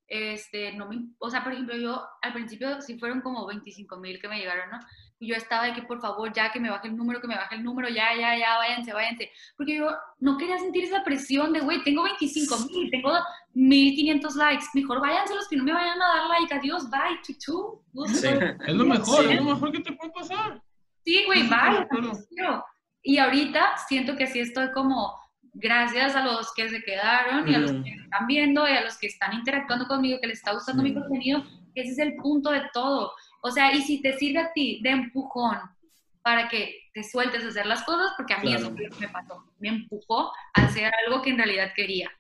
[0.08, 4.20] este, no me, o sea, por ejemplo, yo al principio sí fueron como 25 mil
[4.20, 4.78] que me llegaron, ¿no?
[5.18, 7.36] Y yo estaba de que, por favor, ya que me baje el número, que me
[7.36, 9.30] baje el número, ya, ya, ya, váyanse, váyanse.
[9.56, 9.88] Porque yo
[10.20, 13.12] no quería sentir esa presión de, güey, tengo 25 mil, tengo
[13.54, 17.82] 1500 likes, mejor váyanse los que no me vayan a dar like, adiós, bye, chuchu.
[18.08, 18.28] Sí.
[18.66, 19.32] Es lo mejor, Sí.
[19.32, 20.62] es lo mejor que te puede pasar.
[21.04, 21.48] Sí, güey,
[22.28, 22.64] quiero.
[23.02, 25.14] Y ahorita siento que sí estoy como,
[25.58, 27.84] gracias a los que se quedaron y a los Ujú.
[27.84, 30.90] que están viendo y a los que están interactuando conmigo, que les está gustando mi
[30.90, 30.94] Sí.
[30.96, 33.12] contenido, que ese es el punto de todo.
[33.42, 35.58] O sea, y si te sirve a ti de empujón
[36.22, 38.64] para que te sueltes a hacer las cosas, porque a mí Claro.
[38.66, 42.10] eso fue lo que me pasó, me empujó a hacer algo que en realidad quería.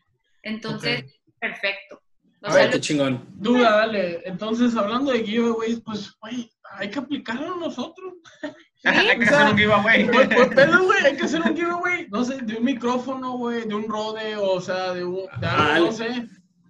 [0.42, 1.04] Entonces,
[1.40, 2.00] perfecto.
[2.42, 3.26] O A sea, ver, Qué chingón.
[3.34, 4.22] Duda, dale.
[4.24, 8.14] Entonces, hablando de giveaways, pues, güey, hay que aplicarlo nosotros.
[8.86, 10.06] Hay que o sea, hacer un giveaway.
[10.10, 13.66] Pues, pues, pero, güey, hay que hacer un giveaway, no sé, de un micrófono, güey,
[13.66, 16.28] de un rode, o sea, de, un, de algo, Al- no sé.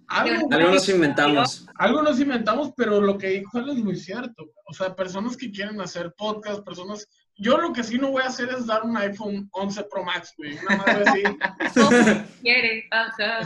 [0.09, 1.67] Algo, Algo nos inventamos.
[1.75, 4.45] algo nos inventamos, pero lo que dijo él es muy cierto.
[4.65, 7.07] O sea, personas que quieren hacer podcast, personas...
[7.39, 10.33] Yo lo que sí no voy a hacer es dar un iPhone 11 Pro Max,
[10.37, 10.57] güey.
[10.57, 11.23] Una madre así.
[12.41, 12.89] quiere,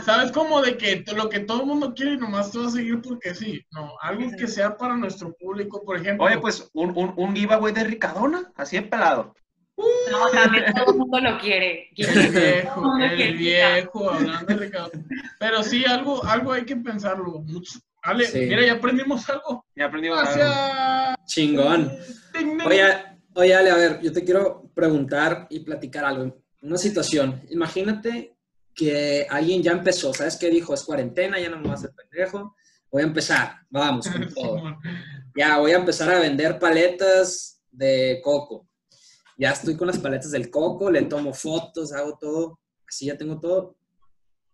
[0.04, 0.32] ¿Sabes?
[0.32, 3.00] Como de que lo que todo el mundo quiere y nomás te va a seguir
[3.02, 3.64] porque sí.
[3.70, 6.24] No, algo que sea para nuestro público, por ejemplo.
[6.26, 9.34] Oye, pues un, un, un giveaway de Ricardona, así de pelado.
[9.76, 11.90] no, también todo el mundo lo quiere.
[11.96, 14.90] El viejo, el viejo, hablando de Ricardo.
[15.38, 17.40] Pero sí, algo, algo hay que pensarlo.
[17.40, 18.40] Mucho- Ale, Sí.
[18.40, 19.64] mira, ya aprendimos algo.
[19.76, 20.32] Ya aprendimos algo.
[20.34, 21.16] Gracias.
[21.26, 21.92] Chingón.
[22.32, 22.66] Ding, ding.
[22.66, 22.94] Oye,
[23.34, 26.42] oye, Ale, a ver, yo te quiero preguntar y platicar algo.
[26.62, 27.42] Una situación.
[27.50, 28.36] Imagínate
[28.74, 30.74] que alguien ya empezó, ¿sabes qué dijo?
[30.74, 32.56] Es cuarentena, ya no me voy a hacer pendejo.
[32.90, 34.78] Voy a empezar, vamos con todo.
[35.36, 38.68] Ya voy a empezar a vender paletas de coco.
[39.38, 42.60] Ya estoy con las paletas del coco, le tomo fotos, hago todo.
[42.86, 43.76] Así ya tengo todo.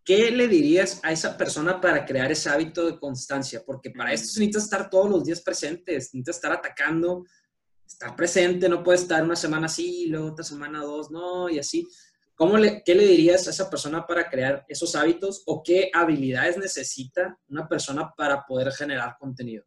[0.04, 3.62] ¿Qué le dirías a esa persona para crear ese hábito de constancia?
[3.66, 7.26] Porque para esto se necesita estar todos los días presentes, necesita estar atacando,
[7.92, 11.88] estar presente, no puede estar una semana sí, luego otra semana dos, no, y así.
[12.34, 16.56] ¿Cómo le, ¿Qué le dirías a esa persona para crear esos hábitos o qué habilidades
[16.56, 19.64] necesita una persona para poder generar contenido?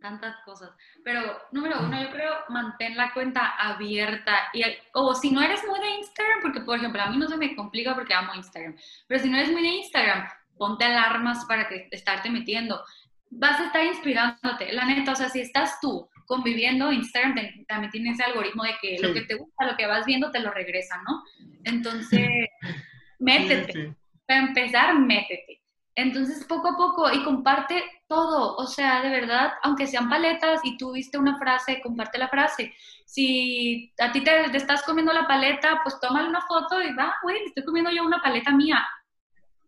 [0.00, 0.70] tantas cosas.
[1.04, 1.20] Pero
[1.52, 4.50] número uno, yo creo, mantén la cuenta abierta.
[4.52, 4.62] Y,
[4.94, 7.54] o si no eres muy de Instagram, porque por ejemplo, a mí no se me
[7.54, 11.88] complica porque amo Instagram, pero si no eres muy de Instagram, ponte alarmas para que
[11.90, 12.82] estarte metiendo.
[13.30, 17.90] Vas a estar inspirándote, la neta, o sea, si estás tú conviviendo, Instagram te- también
[17.90, 20.50] tiene ese algoritmo de que lo que te gusta, lo que vas viendo, te lo
[20.50, 21.22] regresa, ¿no?
[21.64, 22.28] Entonces,
[23.18, 23.72] métete.
[23.72, 23.94] Sí, sí.
[24.26, 25.60] Para empezar, métete.
[25.96, 28.56] Entonces, poco a poco y comparte todo.
[28.56, 32.72] O sea, de verdad, aunque sean paletas y tú viste una frase, comparte la frase.
[33.06, 37.14] Si a ti te, te estás comiendo la paleta, pues tómale una foto y va,
[37.22, 38.80] güey, estoy comiendo yo una paleta mía.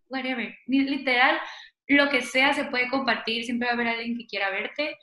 [0.09, 0.55] Whatever.
[0.67, 1.39] Literal,
[1.89, 3.45] lo que sea se puede compartir.
[3.45, 4.97] Siempre va a haber alguien que quiera verte.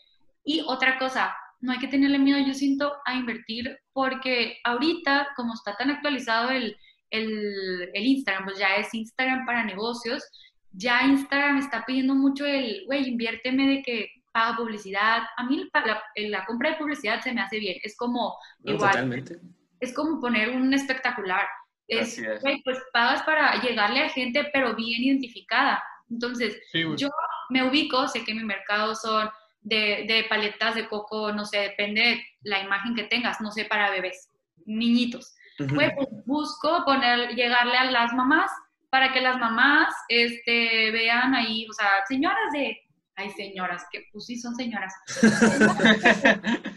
[0.44, 5.54] Y otra cosa, no hay que tenerle miedo, yo siento, a invertir porque ahorita, como
[5.54, 6.78] está tan actualizado el,
[7.10, 10.24] el, el Instagram, pues ya es Instagram para negocios,
[10.72, 15.24] ya Instagram está pidiendo mucho el, güey, inviérteme de que paga publicidad.
[15.38, 15.70] A mí
[16.16, 19.40] la, compra de publicidad se me hace bien, es como No, igual, totalmente.
[19.80, 21.48] es como poner un espectacular.
[21.88, 22.42] Es, es.
[22.42, 25.84] güey, pues pagas para llegarle a gente, pero bien identificada.
[26.10, 27.10] Entonces, Sí, yo
[27.50, 29.30] me ubico, sé que mi mercado son
[29.62, 33.66] de, de paletas de coco, no sé, depende de la imagen que tengas, no sé,
[33.66, 34.30] para bebés,
[34.66, 35.36] niñitos.
[35.58, 38.50] Pues, pues, busco poner, llegarle a las mamás
[38.90, 42.80] para que las mamás este, vean ahí, o sea, señoras de,
[43.16, 44.94] ay, señoras, que pues sí son señoras,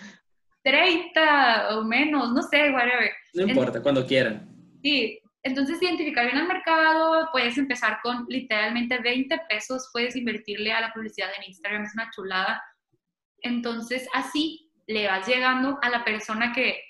[0.64, 3.10] 30 o menos, no sé, whatever.
[3.34, 4.48] No importa, cuando quieran.
[4.82, 10.80] Sí, entonces identificar bien el mercado, puedes empezar con literalmente 20 pesos, puedes invertirle a
[10.80, 12.62] la publicidad en Instagram, es una chulada.
[13.38, 16.80] Entonces así le vas llegando a la persona que,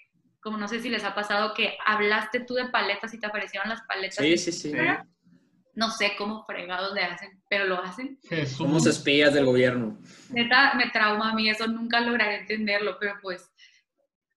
[0.41, 3.71] como no sé si les ha pasado, que hablaste tú de paletas y te aparecieron
[3.71, 4.17] las paletas.
[4.17, 4.69] Sí, sí, sí.
[4.69, 5.09] Instagram.
[5.75, 8.19] No sé cómo fregados le hacen, pero lo hacen.
[8.47, 9.99] Somos espías del gobierno.
[10.29, 13.51] Neta, me trauma a mí, eso nunca lograré entenderlo, pero pues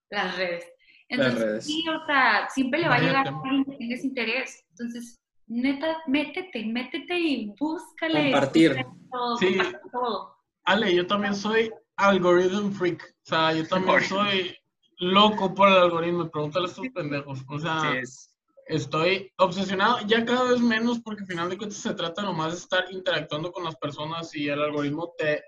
[0.08, 0.64] las redes.
[1.08, 1.64] Las Entonces, redes.
[1.66, 4.64] sí, o sea, siempre le va a llegar a alguien que tenga ese interés.
[4.70, 5.16] Entonces,
[5.46, 8.32] neta, métete, métete y búscale.
[8.32, 8.70] Compartir.
[8.74, 9.56] búscale Todo, Sí.
[9.56, 10.36] comparte todo.
[10.64, 13.02] Ale, yo también soy algorithm freak.
[13.02, 14.56] O sea, yo también soy
[14.98, 16.28] loco por el algoritmo.
[16.28, 17.44] Pregúntale a estos pendejos.
[17.48, 20.00] O sea, Sí, es- estoy obsesionado.
[20.08, 23.52] Ya cada vez menos porque al final de cuentas se trata nomás de estar interactuando
[23.52, 25.44] con las personas y el algoritmo te,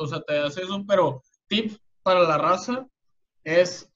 [0.00, 0.82] o sea, te hace eso.
[0.88, 2.86] Pero tip para la raza
[3.44, 3.92] es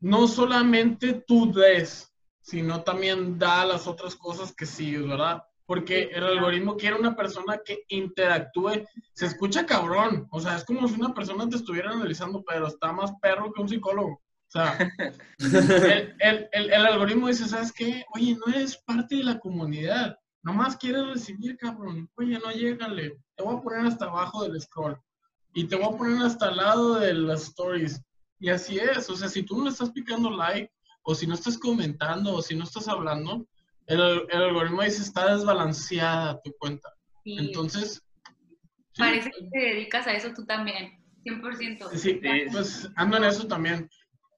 [0.00, 5.42] no solamente tú des, sino también da las otras cosas que sigues, ¿verdad?
[5.66, 8.84] Porque el algoritmo quiere una persona que interactúe.
[9.14, 10.28] Se escucha cabrón.
[10.30, 13.62] O sea, es como si una persona te estuviera analizando, pero está más perro que
[13.62, 14.12] un psicólogo.
[14.12, 14.78] O sea,
[15.40, 18.04] el, el- el- el algoritmo dice, ¿sabes qué?
[18.14, 20.16] Oye, no eres parte de la comunidad.
[20.42, 22.08] Nomás quieres recibir, cabrón.
[22.16, 23.18] Oye, no llégale.
[23.34, 24.96] Te voy a poner hasta abajo del scroll.
[25.52, 28.00] y te voy a poner hasta el lado de las stories.
[28.38, 30.70] Y así es, o sea, si tú no estás picando like,
[31.02, 33.46] o si no estás comentando, o si no estás hablando,
[33.86, 36.92] el, el algoritmo dice está desbalanceada tu cuenta.
[37.24, 37.36] Sí.
[37.38, 38.02] Entonces...
[38.92, 41.96] sí, Parece que te dedicas a eso tú también, 100%.
[41.96, 42.20] Sí,
[42.50, 43.88] pues ando en eso también.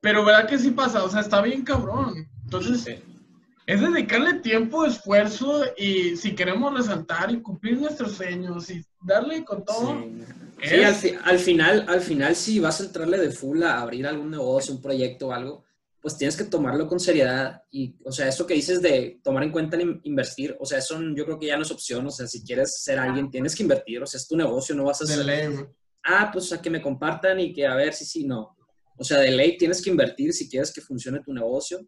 [0.01, 2.29] Pero verdad que sí pasa, o sea, está bien cabrón.
[2.45, 3.03] Entonces, Sí.
[3.67, 9.65] es dedicarle tiempo, esfuerzo y si queremos resaltar y cumplir nuestros sueños y darle con
[9.65, 10.05] todo.
[10.63, 10.69] Sí.
[10.69, 14.07] Sí, al, fi- al final, al final, si vas a entrarle de full a abrir
[14.07, 15.65] algún negocio, un proyecto o algo,
[16.01, 17.63] pues tienes que tomarlo con seriedad.
[17.71, 20.99] Y, o sea, eso que dices de tomar en cuenta en invertir, o sea, eso
[21.15, 22.07] yo creo que ya no es opción.
[22.07, 24.03] O sea, si quieres ser alguien, tienes que invertir.
[24.03, 25.27] O sea, es tu negocio, no vas a de hacer,
[26.05, 28.57] ah, pues a que me compartan y que a ver si sí, no.
[28.97, 31.81] O sea, de ley tienes que invertir si quieres que funcione tu negocio.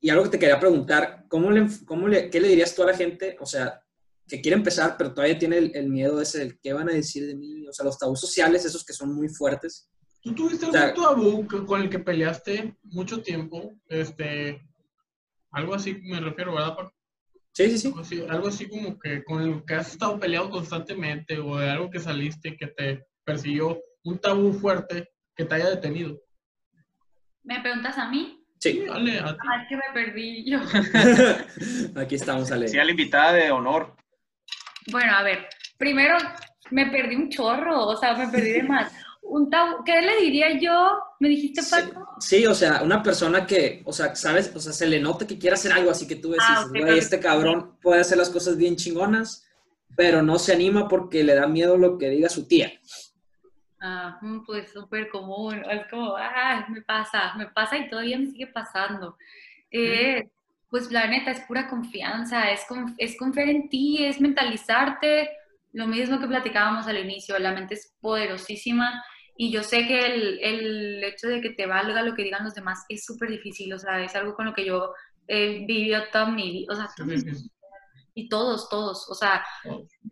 [0.00, 2.86] Y algo que te quería preguntar, ¿cómo le, cómo le, ¿qué le dirías tú a
[2.86, 3.36] la gente?
[3.40, 3.81] O sea,
[4.32, 7.26] que quiere empezar, pero todavía tiene el, el miedo ese del qué van a decir
[7.26, 7.66] de mí.
[7.68, 9.90] O sea, los tabús sociales, esos que son muy fuertes.
[10.22, 13.74] ¿Tú tuviste O sea- algún tabú que- con el que peleaste mucho tiempo?
[13.88, 14.62] Este,
[15.50, 16.74] algo así me refiero, ¿verdad?
[16.76, 16.94] Paco?
[17.52, 17.88] Sí, sí, sí.
[17.88, 21.68] Algo así, algo así como que con el que has estado peleado constantemente o de
[21.68, 26.18] algo que saliste que te persiguió, un tabú fuerte que te haya detenido.
[27.42, 28.42] ¿Me preguntas a mí?
[28.60, 28.82] Sí.
[28.86, 29.38] Dale, a ti.
[29.50, 30.58] Ay, que me perdí yo.
[32.00, 32.68] Aquí estamos, Ale.
[32.68, 33.94] Sí, a la invitada de honor.
[34.90, 35.46] Bueno, a ver,
[35.78, 36.16] primero
[36.70, 38.92] me perdí un chorro, o sea, me perdí de más.
[39.22, 39.48] Un
[39.84, 40.98] ¿qué le diría yo?
[41.20, 42.16] ¿Me dijiste, Paco?
[42.18, 45.38] sí, o sea, una persona que, o sea, sabes, o sea, se le nota que
[45.38, 48.76] quiere hacer algo, así que tú decís, Ah, este cabrón puede hacer las cosas bien
[48.76, 49.46] chingonas,
[49.96, 52.72] pero no se anima porque le da miedo lo que diga su tía.
[53.80, 55.62] Ah, pues súper común.
[55.70, 59.16] Es como, ah, me pasa, me pasa y todavía me sigue pasando.
[59.70, 60.30] Eh,
[60.72, 65.28] pues la neta es pura confianza, es, con- es confiar en ti, es mentalizarte.
[65.72, 69.04] Lo mismo que platicábamos al inicio, la mente es poderosísima
[69.36, 72.54] y yo sé que el, el hecho de que te valga lo que digan los
[72.54, 74.92] demás es súper difícil, o sea, es algo con lo que yo
[75.28, 77.50] he vivido toda mi vida, o sea, Sí, sí, sí.
[78.14, 79.44] y todos, todos, o sea,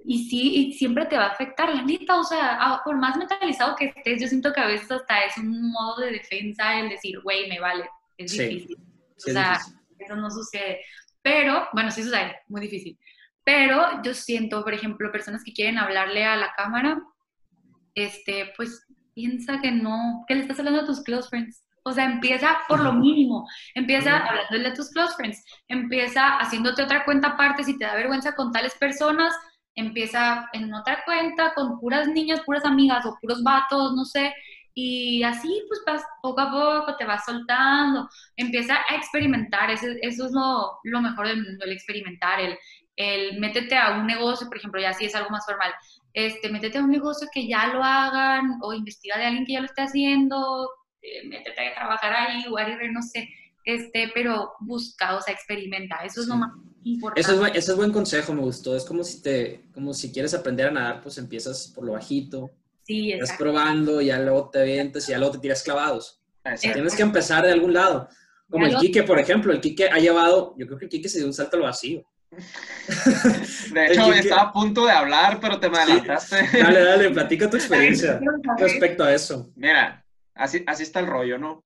[0.05, 3.17] y sí, y siempre te va a afectar, la neta, o sea, a- por más
[3.17, 6.89] mentalizado que estés, yo siento que a veces hasta es un modo de defensa el
[6.91, 7.89] decir, güey, me vale,
[8.19, 8.43] es Sí.
[8.43, 8.77] difícil,
[9.17, 9.80] Sí, o sea, difícil.
[10.11, 10.81] Eso no sucede,
[11.23, 12.99] pero, bueno, sí sucede, muy difícil,
[13.45, 17.01] pero yo siento, por ejemplo, personas que quieren hablarle a la cámara,
[17.95, 21.65] este, pues piensa que no, que le estás hablando a tus close friends.
[21.83, 27.05] O sea, empieza por lo mínimo, empieza hablándole a tus close friends, empieza haciéndote otra
[27.07, 27.65] cuenta aparte.
[27.65, 29.35] Si te da vergüenza con tales personas,
[29.75, 34.35] empieza en otra cuenta con puras niñas, puras amigas o puros vatos, no sé,
[35.19, 40.27] y así pues vas, poco a poco te vas soltando, empieza a experimentar, eso, eso
[40.27, 42.59] es lo, lo mejor del mundo, el experimentar, el,
[42.97, 45.73] el métete a un negocio, por ejemplo, ya si es algo más formal,
[46.13, 49.61] este, métete a un negocio que ya lo hagan o investiga de alguien que ya
[49.61, 50.71] lo esté haciendo,
[51.03, 53.29] eh, métete a trabajar ahí, whatever, no sé,
[53.65, 56.39] este, pero busca, o sea, experimenta, eso es lo Sí.
[56.39, 56.51] más
[56.85, 57.21] importante.
[57.21, 58.77] Eso es, ese es buen consejo, me gustó.
[58.77, 62.51] Es como si te, como si quieres aprender a nadar, pues empiezas por lo bajito,
[62.91, 63.45] sí, exacto.
[63.45, 66.21] probando, ya luego te avientas y ya luego te tiras clavados.
[66.45, 66.73] Exacto.
[66.75, 68.09] Tienes que empezar de algún lado.
[68.51, 69.53] Como Ya el lo- Quique, por ejemplo.
[69.53, 72.03] El Quique ha llevado, yo creo que el Quique se dio un salto al vacío.
[73.73, 75.83] De hecho, Quique- estaba a punto de hablar, pero te me Sí.
[75.83, 76.37] adelantaste.
[76.63, 78.21] Dale, dale, platica tu experiencia
[78.59, 79.51] respecto a eso.
[79.57, 81.65] Mira, así, así está el rollo, ¿no?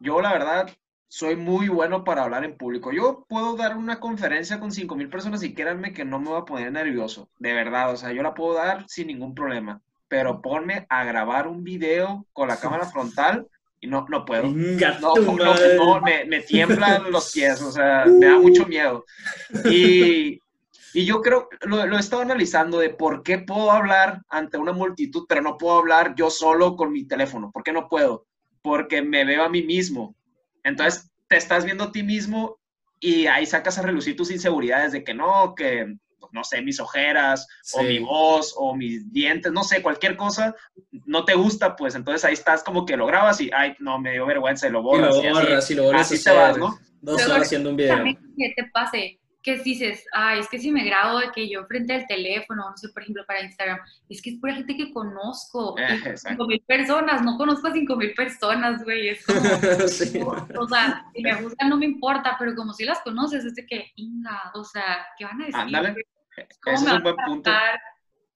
[0.00, 0.68] Yo, la verdad,
[1.08, 2.90] soy muy bueno para hablar en público.
[2.92, 6.40] Yo puedo dar una conferencia con 5 mil personas y créanme que no me voy
[6.40, 7.92] a poner nervioso, de verdad.
[7.92, 9.80] O sea, yo la puedo dar sin ningún problema.
[10.12, 13.46] Pero ponme a grabar un video con la cámara frontal
[13.80, 14.42] y no, no puedo.
[14.42, 19.06] No, no, no, me, me tiemblan los pies, o sea, me da mucho miedo.
[19.70, 20.38] Y,
[20.92, 24.74] y yo creo, lo, lo he estado analizando de por qué puedo hablar ante una
[24.74, 27.50] multitud, pero no puedo hablar yo solo con mi teléfono.
[27.50, 28.26] ¿Por qué no puedo?
[28.60, 30.14] Porque me veo a mí mismo.
[30.62, 32.58] Entonces, te estás viendo a ti mismo
[33.00, 35.96] y ahí sacas a relucir tus inseguridades de que no, que
[36.32, 40.54] no sé, mis ojeras, o mi voz, o mis dientes, no sé, cualquier cosa,
[41.06, 44.12] no te gusta, pues entonces ahí estás como que lo grabas y, ay, no, me
[44.12, 45.16] dio vergüenza y lo Y borras.
[45.16, 45.32] lo y así.
[45.32, 46.78] borras y lo vuelves así a te vas, ¿no?
[47.00, 48.04] Dos horas haciendo un video.
[48.04, 51.94] Que te pase, que dices, ay, es que si me grabo de que yo frente
[51.94, 53.78] al teléfono, no sé, por ejemplo, para Instagram,
[54.08, 55.74] es que es pura gente que conozco.
[55.78, 59.40] Eh, y cinco mil personas, no conozco a cinco mil personas, güey, es como...
[59.88, 60.20] Sí.
[60.58, 63.66] O sea, si me gustan no me importa, pero como si las conoces, es de
[63.66, 65.60] que, inga, o sea, ¿qué van a decir?
[65.60, 65.96] Ándale.
[66.62, 67.50] ¿Cómo es me un van buen a punto.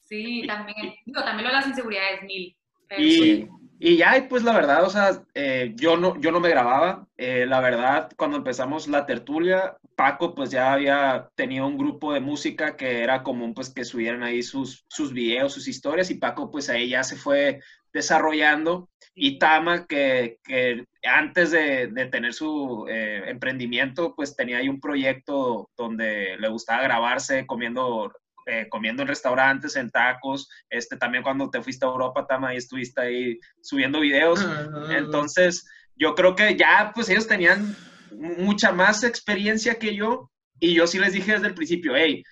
[0.00, 0.94] Sí, también.
[1.04, 2.56] Digo, también lo de las inseguridades, mil.
[2.88, 3.48] pero Y.
[3.78, 7.06] Y ya, y pues la verdad, o sea, eh, yo, no, yo no me grababa.
[7.18, 12.20] Eh, la verdad, cuando empezamos la tertulia, Paco pues ya había tenido un grupo de
[12.20, 16.50] música que era común pues que subieran ahí sus, sus videos, sus historias, y Paco
[16.50, 17.60] pues ahí ya se fue
[17.96, 18.88] desarrollando.
[19.14, 24.80] Y Tama, que, que antes de, de tener su eh, emprendimiento, pues tenía ahí un
[24.80, 28.12] proyecto donde le gustaba grabarse comiendo
[28.48, 32.58] eh, comiendo en restaurantes, en tacos, este, también cuando te fuiste a Europa, Tama, y
[32.58, 34.40] estuviste ahí subiendo videos.
[34.40, 37.74] Ah, Entonces, yo creo que ya, pues ellos tenían
[38.12, 40.30] mucha más experiencia que yo,
[40.60, 42.22] y yo sí les dije desde el principio, hey,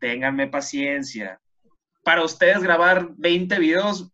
[0.00, 1.38] ténganme paciencia.
[2.02, 4.10] Para ustedes grabar 20 videos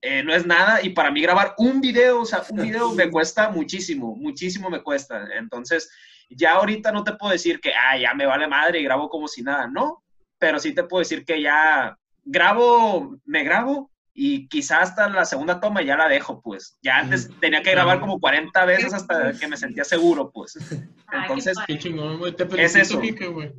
[0.00, 3.10] eh, no es nada, y para mí grabar un video, o sea, un video me
[3.10, 5.28] cuesta muchísimo, muchísimo me cuesta.
[5.36, 5.90] Entonces,
[6.30, 9.28] ya ahorita no te puedo decir que, ah, ya me vale madre y grabo como
[9.28, 10.02] si nada, no,
[10.38, 13.90] pero sí te puedo decir que ya grabo, me grabo
[14.20, 16.76] y quizás hasta la segunda toma ya la dejo, pues.
[16.82, 20.58] Ya antes tenía que grabar como 40 veces hasta que me sentía seguro, pues.
[21.12, 21.78] Entonces, Qué
[22.56, 22.98] Es eso.
[22.98, 23.10] Güey.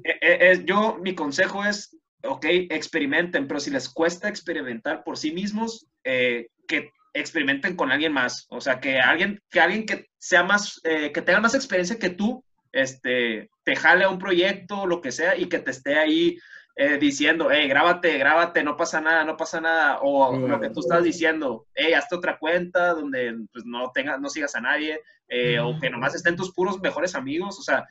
[0.04, 5.18] eh, eh, eh, yo, mi consejo es, ok, experimenten, pero si les cuesta experimentar por
[5.18, 8.48] sí mismos, eh, que experimenten con alguien más.
[8.50, 12.10] O sea, que alguien que, alguien que sea más, eh, que tenga más experiencia que
[12.10, 16.38] tú, este, te jale a un proyecto, lo que sea, y que te esté ahí
[16.76, 20.80] eh, diciendo, hey, grábate, grábate, no pasa nada, no pasa nada, o lo que tú
[20.82, 25.60] estás diciendo, hey, hazte otra cuenta donde pues, no tengas, no sigas a nadie, eh,
[25.60, 27.86] o que nomás estén tus puros mejores amigos, o sea,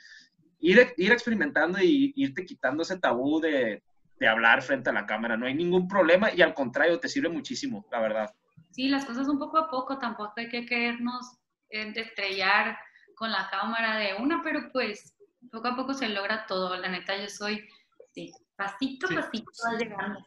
[0.61, 3.83] ir, ir experimentando y irte quitando ese tabú de,
[4.19, 7.29] de hablar frente a la cámara, no hay ningún problema y al contrario, te sirve
[7.29, 8.35] muchísimo, la verdad.
[8.73, 11.39] Sí, las cosas un poco a poco, tampoco hay que querernos
[11.71, 12.77] estrellar
[13.14, 15.14] con la cámara de una, pero pues
[15.51, 16.77] poco a poco se logra todo.
[16.77, 17.64] La neta, yo soy,
[18.12, 19.14] sí, pasito a Sí.
[19.16, 20.19] pasito llegando.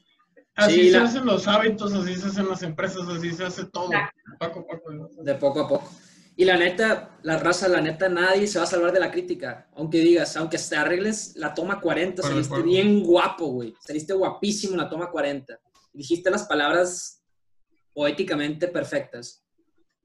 [0.55, 3.65] Así Sí, se la- hacen los hábitos, así se hacen las empresas, así se hace
[3.65, 3.89] todo.
[4.39, 4.91] Paco, Paco.
[5.23, 5.89] de poco a poco.
[6.41, 9.69] Y la neta, la raza, la neta, nadie se va a salvar de la crítica.
[9.75, 13.75] Aunque digas, aunque te arregles la toma 40, Para el saliste bien guapo, güey.
[13.79, 15.59] Saliste guapísimo en la toma 40.
[15.93, 17.23] Dijiste las palabras
[17.93, 19.45] poéticamente perfectas.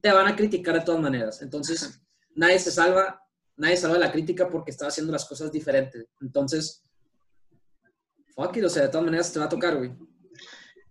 [0.02, 1.40] Te van a criticar de todas maneras.
[1.40, 2.02] Entonces,
[2.34, 3.18] nadie se salva,
[3.56, 6.04] nadie salva de la crítica porque está haciendo las cosas diferentes.
[6.20, 6.84] Entonces,
[8.34, 9.90] fuck it, o sea, de todas maneras te va a tocar, güey.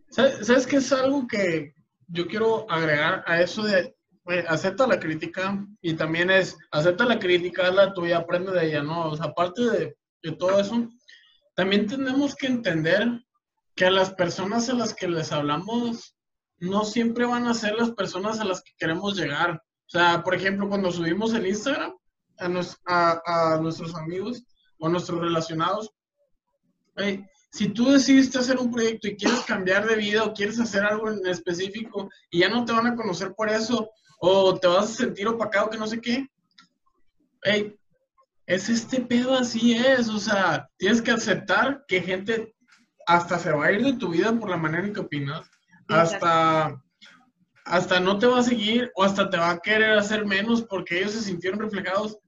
[0.09, 1.75] ¿Sabes, ¿Sabes qué es algo que
[2.07, 3.95] yo quiero agregar a eso de
[4.47, 9.09] acepta la crítica y también es acepta la crítica, la tuya, aprende de ella, ¿no?
[9.09, 10.89] O sea, aparte de, de todo eso,
[11.55, 13.07] también tenemos que entender
[13.75, 16.15] que a las personas a las que les hablamos
[16.59, 19.51] no siempre van a ser las personas a las que queremos llegar.
[19.51, 21.93] O sea, por ejemplo, cuando subimos el Instagram
[22.39, 24.43] a, nos- a- a nuestros amigos
[24.79, 25.91] o nuestros relacionados,
[27.51, 31.11] si tú decidiste hacer un proyecto y quieres cambiar de vida o quieres hacer algo
[31.11, 33.89] en específico y ya no te van a conocer por eso
[34.19, 36.27] o te vas a sentir opacado que no sé qué,
[37.43, 37.75] hey,
[38.45, 42.55] es este pedo así es, o sea, tienes que aceptar que gente
[43.07, 45.49] hasta se va a ir de tu vida por la manera en que opinas,
[45.87, 46.81] hasta
[47.65, 50.99] hasta no te va a seguir o hasta te va a querer hacer menos porque
[50.99, 52.19] ellos se sintieron reflejados.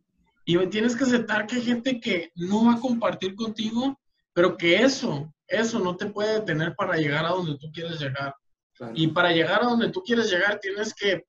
[0.45, 3.95] Y tienes que aceptar que hay gente que no va a compartir contigo
[4.37, 8.35] pero que eso, eso no te puede detener para llegar a donde tú quieres llegar.
[8.75, 8.93] Claro.
[8.95, 11.25] Y para llegar a donde tú quieres llegar tienes que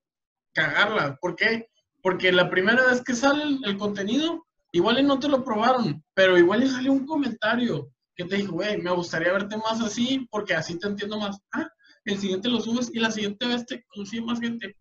[0.58, 1.16] cagarla.
[1.20, 1.68] ¿Por qué?
[2.02, 6.64] Porque la primera vez que sale el, contenido, igual no te lo probaron, pero igual
[6.64, 10.78] y salió un comentario que te dijo, güey, me gustaría verte más así porque así
[10.78, 11.40] te entiendo más.
[11.52, 11.68] Ah,
[12.04, 14.76] el siguiente lo subes y la siguiente vez te consigue más gente.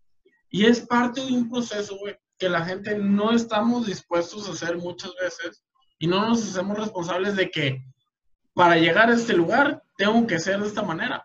[0.50, 4.76] Y es parte de un proceso, güey, que la gente no estamos dispuestos a hacer
[4.78, 5.64] muchas veces
[5.98, 7.84] y no nos hacemos responsables de que
[8.54, 11.24] para llegar a este lugar tengo que ser de esta manera.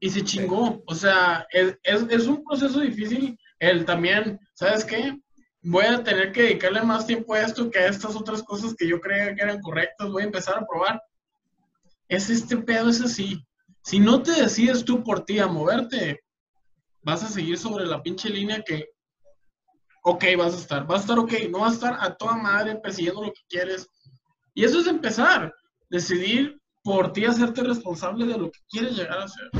[0.00, 0.82] Y se chingó.
[0.86, 5.18] O sea, es, es, es un proceso difícil el también, ¿sabes qué?
[5.62, 8.86] Voy a tener que dedicarle más tiempo a esto que a estas otras cosas que
[8.86, 10.10] yo creía que eran correctas.
[10.10, 11.02] Voy a empezar a probar.
[12.08, 13.42] Es este pedo, es así.
[13.82, 16.20] Si no te decides tú por ti a moverte,
[17.02, 18.90] vas a seguir sobre la pinche línea que,
[20.02, 20.86] ok, vas a estar.
[20.86, 23.88] Vas a estar ok, no vas a estar a toda madre persiguiendo lo que quieres.
[24.54, 25.52] Y eso es empezar
[25.88, 29.50] decidir por ti hacerte responsable de lo que quieres llegar a ser.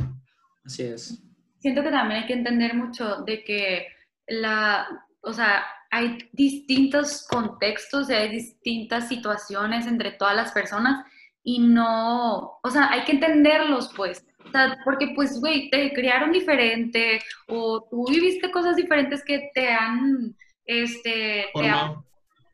[0.64, 1.22] Así es.
[1.64, 3.86] Siento que también hay que entender mucho de que
[4.26, 4.86] la,
[5.22, 11.06] o sea, hay distintos contextos, y hay distintas situaciones entre todas las personas
[11.42, 14.26] y no, o sea, hay que entenderlos pues.
[14.44, 19.72] O sea, porque pues, güey, te criaron diferente o tú viviste cosas diferentes que te
[19.72, 20.36] han,
[20.66, 22.04] este, te han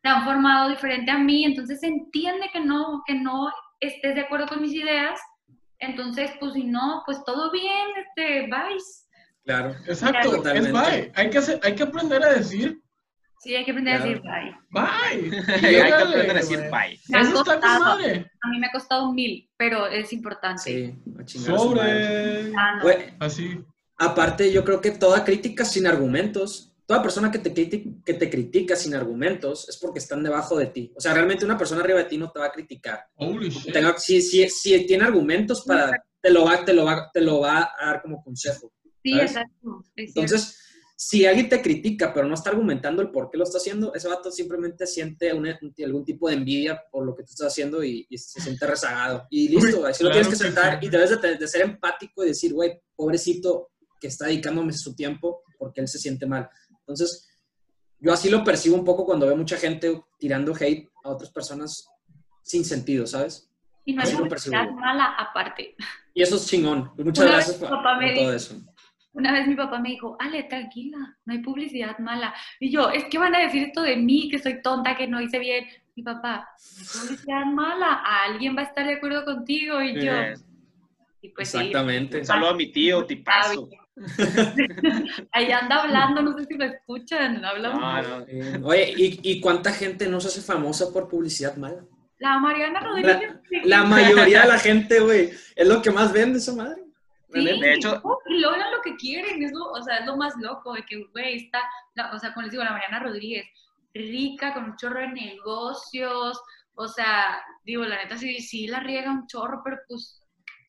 [0.02, 4.46] te han formado diferente a mí, entonces entiende que no, que no estés de acuerdo
[4.46, 5.18] con mis ideas,
[5.81, 9.09] entonces pues si no, pues todo bien, este, vais.
[9.45, 9.74] Claro.
[9.87, 10.68] Exacto, Totalmente.
[10.68, 11.12] es bye.
[11.16, 12.78] Hay que, hacer- hay que aprender a decir
[13.43, 14.05] Sí, hay que aprender Claro.
[14.05, 15.31] a decir bye.
[15.33, 15.39] bye.
[15.66, 17.01] Hay que aprender a decir bye.
[17.20, 18.31] Eso está con madre.
[18.43, 20.62] A mí me ha costado mil, pero es importante.
[20.62, 21.59] Sí, a a.
[21.59, 22.53] Sobre.
[22.55, 23.24] Ah, no.
[23.24, 23.59] Así.
[23.97, 28.74] aparte, yo creo que toda crítica sin argumentos, toda persona que te, que te critica
[28.74, 30.93] sin argumentos es porque están debajo de ti.
[30.97, 33.05] O sea, realmente una persona arriba de ti no te va a criticar.
[33.72, 37.38] Tenga- si, si, si tiene argumentos para, te lo, va, te, lo va, te lo
[37.38, 38.72] va a dar como consejo.
[39.05, 39.84] sí, exacto.
[39.95, 40.59] Entonces,
[40.97, 44.09] si alguien te critica, pero no está argumentando el por qué lo está haciendo, ese
[44.09, 48.18] vato simplemente siente algún tipo de envidia por lo que tú estás haciendo y, y
[48.18, 49.28] se siente rezagado.
[49.30, 50.86] Y listo, Uy, así lo claro tienes que sentar sí.
[50.86, 53.70] y debes de ser empático y decir, güey, pobrecito
[54.01, 56.51] que está dedicándome su tiempo porque él se siente mal.
[56.81, 57.28] Entonces,
[57.99, 61.89] yo así lo percibo un poco cuando veo mucha gente tirando hate a otras personas
[62.43, 63.51] sin sentido, ¿sabes?
[63.85, 64.81] y no así hay lo publicidad percibo.
[64.81, 65.74] mala aparte.
[66.14, 66.91] Y eso es chingón.
[66.99, 68.55] Muchas Una gracias por, todo eso.
[69.12, 72.33] Una vez mi papá me dijo, Ale, tranquila, no hay publicidad mala.
[72.61, 75.20] Y yo, es que van a decir esto de mí, que soy tonta, que no
[75.20, 75.66] hice bien.
[75.97, 79.83] Mi papá, no hay publicidad mala, alguien va a estar de acuerdo contigo.
[79.83, 80.35] Y yo, Eh,
[81.22, 82.18] y pues sí, Exactamente.
[82.18, 83.68] Un saludo a mi tío, tipazo.
[85.32, 88.24] ahí anda hablando, no sé si lo escuchan, habla No, no.
[88.26, 91.84] Eh, Oye, ¿y, y cuánta gente no se hace famosa por publicidad mala?
[92.18, 93.32] La Mariana Rodríguez.
[93.64, 96.82] La mayoría de la gente, güey, es lo que más vende esa madre.
[97.32, 100.34] Sí, De hecho- y logran lo que quieren, es lo, o sea, es lo más
[100.40, 101.61] loco, de que, güey, está,
[101.94, 103.46] la- o sea, como les digo, la Mariana Rodríguez,
[103.94, 106.40] rica, con un chorro de negocios,
[106.74, 110.20] o sea, digo, la neta sí, sí la riega un chorro, pero pues,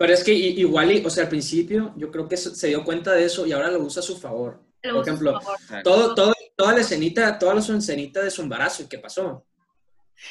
[0.02, 3.14] Pero es que igual, y- o sea, al principio yo creo que se dio cuenta
[3.14, 4.60] de eso y ahora lo usa a su favor.
[4.82, 5.84] lo Por ejemplo, favor.
[5.84, 9.46] Todo, todo, toda la escenita, toda la escenita de su embarazo y qué pasó.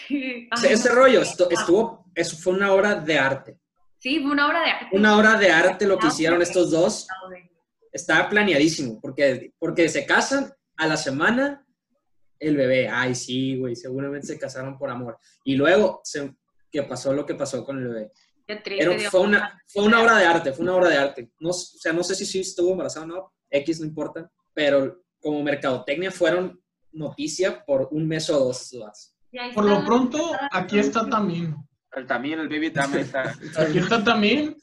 [0.08, 0.94] Sí, O sea, ay, ese no.
[0.96, 3.58] rollo estu- estuvo, eso fue una obra de arte.
[3.98, 4.96] Sí, fue una obra de arte.
[4.96, 7.06] Una obra de arte lo que Ah, hicieron estos dos.
[7.92, 11.64] Estaba planeadísimo, porque, porque se casan a la semana
[12.40, 12.88] el bebé.
[12.88, 15.16] Ay, sí, güey, seguramente se casaron por amor.
[15.44, 16.34] Y luego, se,
[16.72, 18.10] que pasó lo que pasó con el bebé.
[18.50, 19.10] Qué triste, Era- Dios.
[19.10, 21.30] fue, una, fue una obra de arte, fue una obra de arte.
[21.38, 25.02] No, o sea, no sé si sí estuvo embarazada o no, X no importa, pero
[25.20, 26.60] como mercadotecnia fueron
[26.92, 28.70] noticia por un mes o dos.
[29.54, 31.54] Por lo pronto, aquí está Tamín.
[31.92, 33.34] El, también el baby también está.
[33.58, 34.56] Aquí está Tamín.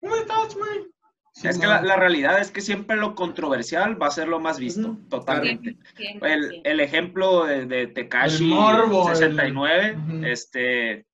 [0.00, 0.86] ¿Cómo estás, güey?
[1.32, 4.40] Sí, Es que la, la realidad es que siempre lo controversial va a ser lo
[4.40, 5.76] más visto, totalmente.
[6.22, 10.24] El, el ejemplo de, de Tekashi El morbo, el- 69, Ujú.
[10.26, 11.06] este,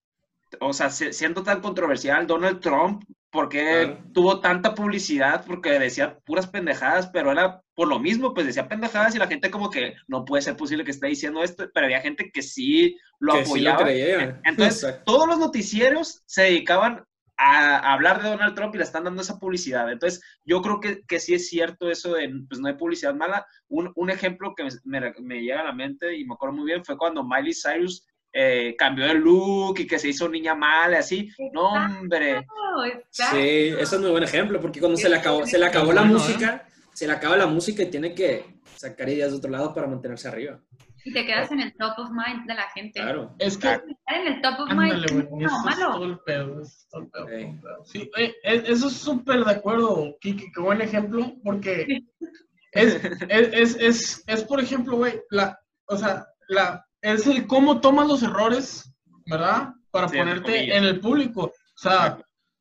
[0.61, 4.05] o sea, si- siendo tan controversial, Donald Trump, porque Claro.
[4.13, 5.45] tuvo tanta publicidad?
[5.47, 9.51] Porque decía puras pendejadas, pero era por lo mismo, pues decía pendejadas y la gente
[9.51, 12.99] como que no puede ser posible que esté diciendo esto, pero había gente que sí
[13.19, 13.85] lo que sí lo apoyaba.
[13.85, 14.41] creía.
[14.45, 15.05] Entonces, Exacto.
[15.07, 17.05] todos los noticieros se dedicaban
[17.39, 19.91] a hablar de Donald Trump y le están dando esa publicidad.
[19.91, 23.47] Entonces, yo creo que, que sí es cierto eso de, pues no hay publicidad mala.
[23.69, 26.85] Un, un ejemplo que me, me llega a la mente y me acuerdo muy bien
[26.85, 31.01] fue cuando Miley Cyrus eh, cambió de look y que se hizo niña mala y
[31.01, 31.31] así.
[31.53, 32.47] No, hombre.
[32.87, 33.37] Exacto.
[33.37, 36.05] Sí, eso es muy buen ejemplo, porque cuando se le acabó, se le acabó la
[36.05, 39.87] música, se le acaba la música y tiene que sacar ideas de otro lado para
[39.87, 40.61] mantenerse arriba.
[41.05, 43.01] Y te quedas en el top of mind de la gente.
[43.01, 43.35] Claro.
[43.39, 45.31] Es que, Estar en el top of ándale, mind.
[45.31, 45.93] No, eso es malo.
[45.95, 46.63] todo el pedo.
[46.63, 47.45] es todo el pedo, Ey.
[47.45, 47.85] todo el pedo.
[47.85, 52.05] Sí, eh, eh, eso es súper de acuerdo, Kiki, qué buen ejemplo, porque
[52.73, 52.95] es,
[53.29, 58.09] es, es, es, es, por ejemplo, güey, la, o sea, la, es el cómo tomas
[58.09, 58.91] los errores,
[59.27, 59.75] ¿verdad?
[59.91, 61.43] Para Sí, ponerte en el público.
[61.45, 62.19] O sea,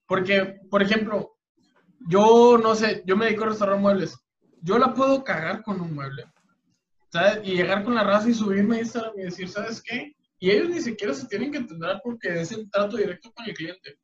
[0.07, 1.37] porque, por ejemplo,
[2.07, 4.17] yo no sé, yo me dedico a restaurar muebles.
[4.61, 6.25] Yo la puedo cagar con un mueble.
[7.09, 7.39] ¿Sabes?
[7.43, 10.15] Y llegar con la raza y subirme a Instagram y decir, ¿sabes qué?
[10.39, 13.53] Y ellos ni siquiera se tienen que entender porque es el trato directo con el
[13.53, 13.97] cliente.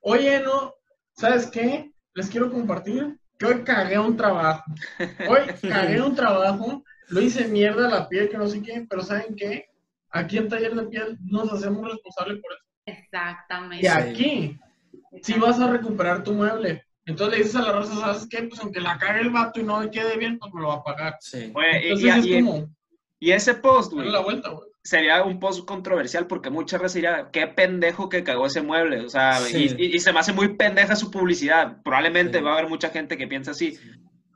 [0.00, 0.72] Oye, no,
[1.12, 1.92] ¿sabes qué?
[2.14, 4.62] Les quiero compartir que hoy cagué un trabajo.
[5.28, 9.34] Hoy cagué un trabajo, lo hice mierda la piel, que no sé qué, pero ¿saben
[9.36, 9.66] qué?
[10.10, 12.64] Aquí en Taller de Piel nos hacemos responsables por eso.
[12.86, 13.84] Exactamente.
[13.84, 14.58] Y aquí,
[15.22, 16.84] si vas a recuperar tu mueble.
[17.06, 18.42] Entonces le dices a la raza, ¿sabes qué?
[18.44, 20.74] Pues aunque la cague el vato y no me quede bien, pues me lo va
[20.74, 21.16] a pagar.
[21.20, 21.50] Sí.
[21.54, 22.68] Oye, Entonces y, es y- como
[23.18, 24.68] y ese post, güey, la vuelta, güey.
[24.82, 29.00] sería un post controversial porque muchas veces diría, qué pendejo que cagó ese mueble.
[29.00, 29.74] O sea, Sí.
[29.78, 31.82] y, y- y se me hace muy pendeja su publicidad.
[31.82, 32.44] Probablemente Sí.
[32.44, 33.78] va a haber mucha gente que piensa así.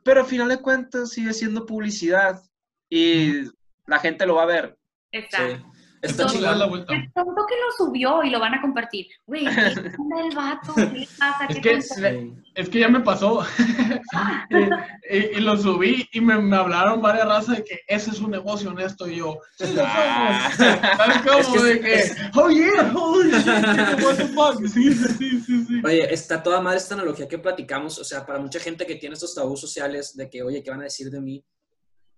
[0.03, 2.41] Pero al final de cuentas sigue siendo publicidad
[2.89, 3.43] y
[3.87, 4.77] la gente lo va a ver.
[5.11, 5.57] Exacto.
[5.57, 5.71] Sí.
[6.01, 6.93] Está la vuelta.
[6.93, 9.07] El tonto que lo subió y lo van a compartir.
[9.25, 9.49] Güey, ¿qué
[10.29, 10.75] el vato?
[10.75, 11.45] ¿Qué pasa?
[11.49, 11.95] Es ¿Qué que, tonto?
[11.95, 12.33] Sí.
[12.53, 13.43] es que ya me pasó.
[15.09, 18.19] y, y- y lo subí y me, me hablaron varias razas de que ese es
[18.19, 19.39] un negocio honesto y yo.
[19.57, 20.51] Sí, lo Ah.
[20.57, 21.39] ¿Sabes cómo?
[21.39, 23.97] Es que- de que, es- oh yeah, oh yeah.
[24.03, 24.59] What the fuck?
[24.67, 25.81] Sí, sí, sí, sí.
[25.83, 29.13] Oye, está toda madre esta analogía que platicamos, o sea, para mucha gente que tiene
[29.13, 31.43] estos tabús sociales de que, oye, ¿qué van a decir de mí?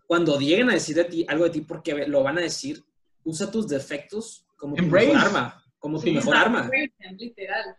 [0.08, 2.84] Cuando lleguen a decir de ti algo de ti porque lo van a decir,
[3.24, 5.08] usa tus defectos como tu Embrace.
[5.08, 6.12] mejor arma, como tu Sí.
[6.14, 6.70] mejor arma.
[7.18, 7.76] Literal.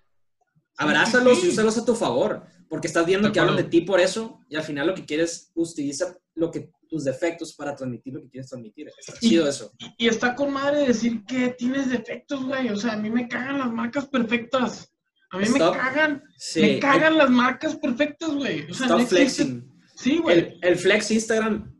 [0.77, 3.65] Abrázalos Sí, sí, y úsalos a tu favor, porque estás viendo De que hablan de
[3.65, 7.75] ti por eso y al final lo que quieres, utiliza lo que, tus defectos para
[7.75, 8.89] transmitir lo que quieres transmitir.
[8.99, 9.73] Está Y- chido eso.
[9.99, 12.69] Y está con madre decir que tienes defectos, güey.
[12.71, 14.91] O sea, a mí me cagan las marcas perfectas.
[15.31, 15.75] A mí Stop.
[15.75, 18.71] me cagan, Sí, me cagan las marcas perfectas, güey.
[18.71, 19.83] O sea, Stop no existe- flexing.
[19.97, 20.39] Sí, güey.
[20.39, 21.78] El, el flex Instagram,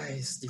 [0.00, 0.40] ay, es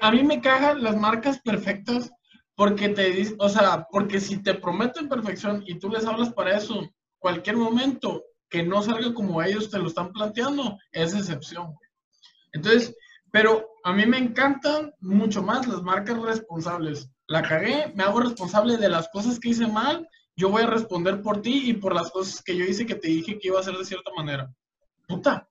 [0.00, 2.10] a mí me cagan las marcas perfectas
[2.54, 6.56] porque te dicen, o sea, porque si te prometen perfección y tú les hablas para
[6.56, 11.74] eso, cualquier momento que no salga como ellos te lo están planteando, es excepción.
[12.52, 12.94] Entonces,
[13.30, 17.08] pero a mí me encantan mucho más las marcas responsables.
[17.26, 21.20] La cagué, me hago responsable de las cosas que hice mal, yo voy a responder
[21.20, 23.60] por ti y por las cosas que yo hice que te dije que iba a
[23.60, 24.52] hacer de cierta manera.
[25.06, 25.48] Puta.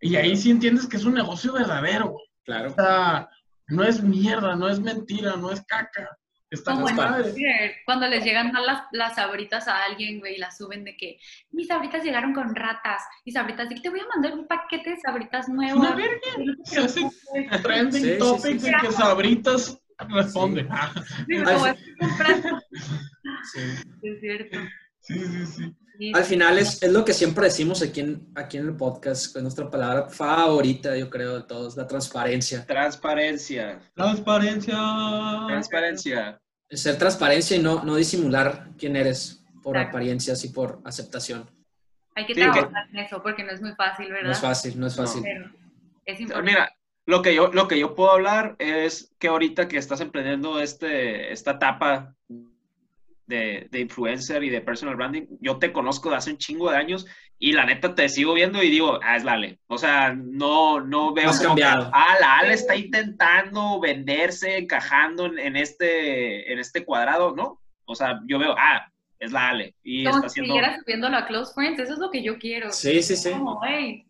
[0.00, 2.16] Y ahí sí entiendes que es un negocio verdadero.
[2.50, 2.70] Claro.
[2.70, 3.28] O sea,
[3.68, 6.16] no es mierda, no es mentira, no es caca.
[6.50, 6.86] Está Como.
[6.88, 10.96] Twitter, cuando les llegan mal las, las sabritas a alguien, güey, y las suben de
[10.96, 11.16] que
[11.52, 14.90] mis sabritas llegaron con ratas y sabritas de que te voy a mandar un paquete
[14.90, 15.76] de sabritas nuevas.
[15.76, 16.18] Una verga.
[16.64, 17.08] Se hace
[17.62, 20.66] trending Sí, sí, topic sí, de que Sabritas responde.
[20.68, 20.92] Ah.
[24.02, 24.58] Es cierto.
[25.00, 25.76] Sí, sí, sí.
[26.00, 26.12] Sí.
[26.14, 29.42] Al final es, es lo que siempre decimos aquí en, aquí en el podcast, es
[29.42, 32.64] nuestra palabra favorita, yo creo, de todos, la transparencia.
[32.64, 33.78] Transparencia.
[33.94, 34.76] Transparencia.
[35.46, 36.40] Transparencia.
[36.70, 39.90] Es ser transparencia y no, no disimular quién eres por Exacto.
[39.96, 41.50] apariencias y por aceptación.
[42.14, 44.24] Hay que Sí, que- trabajar en eso porque no es muy fácil, ¿verdad?
[44.28, 45.22] No es fácil, no es fácil.
[45.22, 45.50] Pero
[46.06, 46.50] es importante.
[46.50, 46.72] Mira,
[47.04, 51.30] lo que yo, lo que yo puedo hablar es que ahorita que estás emprendiendo este,
[51.30, 52.14] esta etapa
[53.30, 56.76] de, de influencer y de personal branding, yo te conozco de hace un chingo de
[56.76, 57.06] años
[57.38, 59.58] y la neta te sigo viendo y digo, ah, es la Ale.
[59.68, 61.90] O sea, no, no veo como que, cambiado.
[61.94, 67.60] ah, la Ale está intentando venderse, encajando en, en este, en este cuadrado, ¿no?
[67.86, 68.86] O sea, yo veo, ah,
[69.18, 70.54] es la Ale y Como está si haciendo...
[70.54, 72.70] siguiera subiéndolo a Close Friends, eso es lo que yo quiero.
[72.72, 73.30] Sí, sí, sí.
[73.30, 74.04] Como, hey,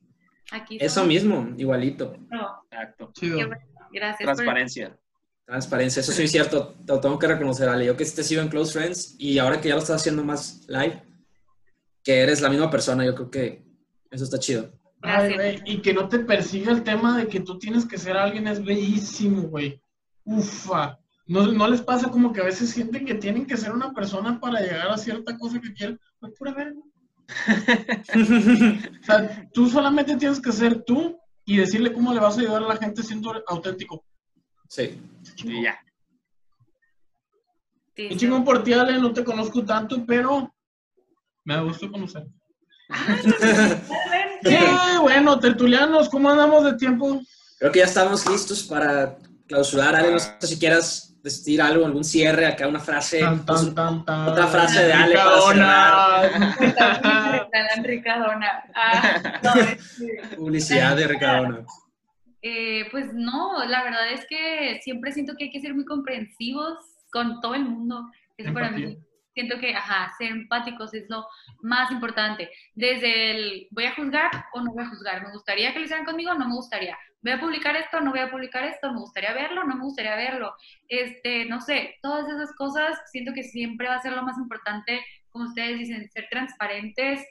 [0.53, 2.17] aquí Eso somos- mismo, igualito.
[2.31, 3.13] No, Exacto.
[3.21, 3.57] Bueno.
[3.93, 4.29] Gracias.
[4.37, 4.47] por-
[5.51, 5.99] Transparencia.
[5.99, 7.85] Eso sí es cierto, te lo tengo que reconocer, Ale.
[7.85, 10.65] Yo que te sigo en Close Friends y ahora que ya lo estás haciendo más
[10.69, 11.03] live,
[12.05, 13.65] que eres la misma persona, yo creo que
[14.13, 14.71] eso está chido.
[15.03, 18.17] Ay, güey, y que no te persiga el tema de que tú tienes que ser
[18.17, 19.83] alguien es bellísimo, güey.
[20.23, 20.97] Ufa.
[21.27, 24.39] ¿No, ¿No les pasa como que a veces sienten que tienen que ser una persona
[24.39, 25.99] para llegar a cierta cosa que quieren?
[26.21, 26.81] Pues pura verga.
[29.03, 32.63] O sea, tú solamente tienes que ser tú y decirle cómo le vas a ayudar
[32.63, 34.05] a la gente siendo auténtico.
[34.71, 35.03] Sí.
[35.43, 35.81] Y ya.
[37.97, 38.17] Sí, sí.
[38.17, 40.55] chingón por ti, Ale, no te conozco tanto, pero
[41.45, 42.27] me da gusto conocer.
[44.43, 47.21] Eh, bueno, tertulianos, ¿cómo andamos de tiempo?
[47.59, 49.97] Creo que ya estamos listos para clausurar.
[49.97, 53.21] Ale, no sé si quieras decir algo, algún cierre, acá una frase.
[53.21, 54.29] Tan, pues, tan, tan, tan.
[54.29, 56.23] otra frase de Ale para Ricardona.
[56.59, 58.65] Regalan Ricardona.
[58.75, 61.67] Ah, no, este, publicidad de Ricardona.
[62.43, 66.79] Eh, pues no, la verdad es que siempre siento que hay que ser muy comprensivos
[67.13, 68.11] con todo el mundo.
[68.37, 68.97] Eso para mí,
[69.35, 71.27] siento que, ajá, ser empáticos es lo
[71.61, 72.51] más importante.
[72.75, 75.23] Desde el, ¿voy a juzgar o no voy a juzgar?
[75.23, 76.35] ¿Me gustaría que lo hicieran conmigo?
[76.35, 76.97] No me gustaría.
[77.23, 78.01] ¿Voy a publicar esto?
[78.01, 78.93] ¿No voy a publicar esto?
[78.93, 79.65] ¿Me gustaría verlo?
[79.65, 80.55] ¿No me gustaría verlo?
[80.89, 85.05] Este, no sé, todas esas cosas siento que siempre va a ser lo más importante,
[85.31, 87.25] como ustedes dicen, ser transparentes,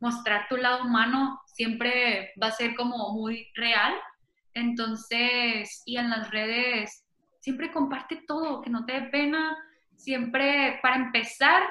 [0.00, 3.94] mostrar tu lado humano, siempre va a ser como muy real.
[4.54, 7.04] Entonces, y en las redes,
[7.40, 9.56] siempre comparte todo, que no te dé pena,
[9.96, 11.62] siempre, para empezar,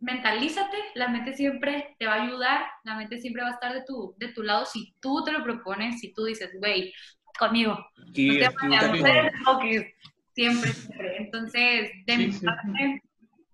[0.00, 3.82] mentalízate, la mente siempre te va a ayudar, la mente siempre va a estar de
[3.84, 6.92] tu, de tu lado si tú te lo propones, si tú dices, güey,
[7.38, 9.94] conmigo, no te enfoques,
[10.34, 11.16] siempre, siempre.
[11.18, 12.46] Entonces, de Sí, mi sí.
[12.46, 13.02] parte,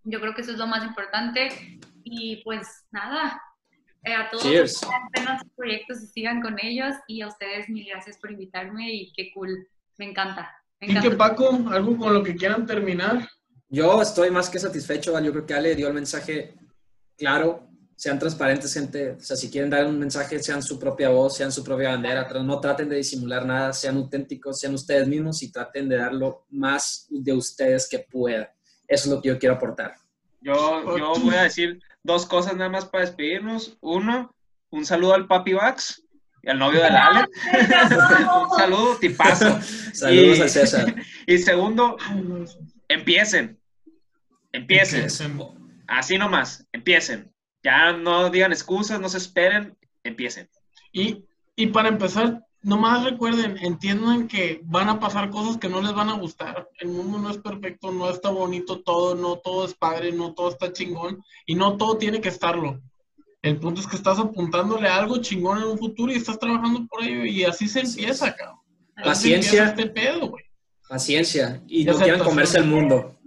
[0.05, 1.49] yo creo que eso es lo más importante
[2.05, 3.41] y pues nada,
[4.05, 4.80] eh, a todos Cheers.
[4.80, 8.92] que tengan sus proyectos y sigan con ellos y a ustedes mil gracias por invitarme
[8.92, 10.50] y qué cool, me encanta.
[10.80, 11.16] Me Y que encanta.
[11.18, 13.28] Paco, algo con lo que quieran terminar.
[13.68, 15.18] Yo estoy más que satisfecho.
[15.20, 16.55] Yo creo que Ale dio el mensaje
[17.16, 17.68] claro.
[17.94, 19.12] Sean transparentes, gente.
[19.12, 22.28] O sea, si quieren dar un mensaje, sean su propia voz, sean su propia bandera.
[22.42, 26.44] No traten de disimular nada, sean auténticos, sean ustedes mismos y traten de dar lo
[26.50, 28.48] más de ustedes que puedan.
[28.88, 29.94] Eso es lo que yo quiero aportar.
[30.40, 33.76] Yo, yo voy a decir dos cosas nada más para despedirnos.
[33.80, 34.34] Uno,
[34.70, 36.03] un saludo al Papi Vax
[36.42, 37.24] y al novio de la Ale.
[38.50, 39.61] un saludo, tipazo.
[39.92, 40.94] Saludos Y- al César.
[41.26, 41.96] Y segundo,
[42.88, 43.59] empiecen.
[44.53, 45.00] Empiecen.
[45.03, 45.38] Empiecen.
[45.86, 47.32] Así nomás, empiecen.
[47.62, 50.48] Ya no digan excusas, no se esperen, empiecen.
[50.92, 51.24] Y,
[51.55, 56.09] y para empezar, nomás recuerden, entiendan que van a pasar cosas que no les van
[56.09, 56.69] a gustar.
[56.79, 60.51] El mundo no es perfecto, no está bonito todo, no todo es padre, no todo
[60.51, 62.81] está chingón y no todo tiene que estarlo.
[63.43, 66.87] El punto es que estás apuntándole a algo chingón en un futuro y estás trabajando
[66.87, 68.59] por ello y así se empieza, cabrón.
[68.97, 69.65] Así Paciencia.
[69.65, 70.45] empieza Este pedo, güey.
[70.89, 71.63] Paciencia.
[71.67, 73.19] Y no quieran comerse el mundo.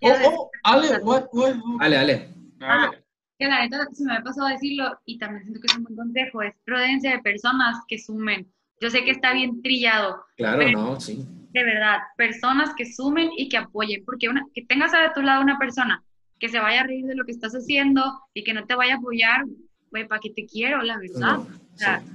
[0.00, 1.56] Oh, oh, Ale, what, what?
[1.80, 2.28] Ale, ale.
[2.60, 2.90] Ah,
[3.38, 5.84] que la neta se me había pasado a decirlo y también siento que es un
[5.84, 8.50] buen consejo, es prudencia de personas que sumen.
[8.80, 11.24] Yo sé que está bien trillado, Claro, Pero- no, sí.
[11.52, 15.42] de verdad, personas que sumen y que apoyen, porque una, que tengas a tu lado
[15.42, 16.02] una persona
[16.38, 18.02] que se vaya a reír de lo que estás haciendo
[18.34, 19.44] y que no te vaya a apoyar,
[19.90, 21.38] güey, ¿para qué te quiero, la verdad?
[21.38, 21.40] No,
[21.74, 22.06] O sea, sí.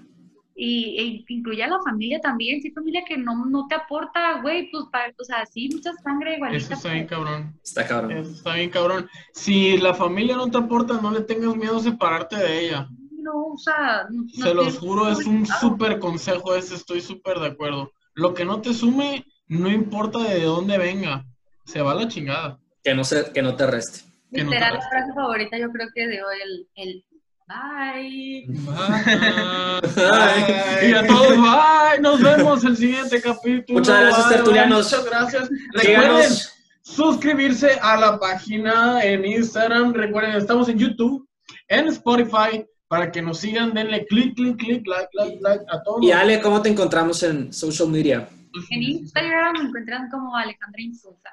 [0.56, 4.40] y, e incluye a la familia también, si hay familia que no, no te aporta,
[4.42, 6.58] güey, pues, para, o sea, sí, mucha sangre igualita.
[6.64, 7.60] Eso está bien cabrón.
[7.62, 8.12] Está cabrón.
[8.14, 9.10] Eso está bien cabrón.
[9.34, 12.88] Si la familia no te aporta, no le tengas miedo a separarte de ella.
[13.24, 17.48] No, o sea, no- Se los juro, es un súper consejo ese, estoy súper de
[17.48, 17.92] acuerdo.
[18.16, 21.26] Lo que no te sume, no importa de dónde venga,
[21.66, 22.60] se va a la chingada.
[22.84, 24.02] Que no, se, que no te reste.
[24.32, 27.06] que no te Literal, la frase favorita yo creo que de hoy, el, el
[27.48, 28.46] bye.
[28.48, 30.84] Bye.
[30.90, 32.00] Y a todos, bye.
[32.02, 33.80] Nos vemos el siguiente capítulo.
[33.80, 34.86] Muchas gracias, Bye, tertulianos.
[34.92, 35.50] Muchas gracias.
[35.74, 36.54] Recuerden Síganos.
[36.82, 39.94] suscribirse a la página en Instagram.
[39.94, 41.28] Recuerden, estamos en YouTube,
[41.68, 42.66] en Spotify.
[42.94, 46.04] Para que nos sigan, denle clic, clic, clic, like, like, like a todos.
[46.04, 48.30] Y Ale, ¿cómo te encontramos en social media?
[48.70, 51.32] En Instagram me encuentran como Alejandra Insulza.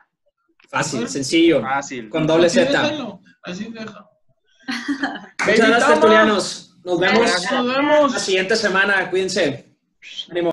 [0.70, 1.60] Fácil, sencillo.
[1.60, 2.08] Fácil.
[2.08, 2.82] Con doble Así Z.
[2.82, 4.08] déjenlo, Así deja.
[5.46, 6.78] Muchas gracias, tertulianos.
[6.82, 8.12] Nos vemos Nos vemos.
[8.14, 9.10] la siguiente semana.
[9.10, 9.76] Cuídense.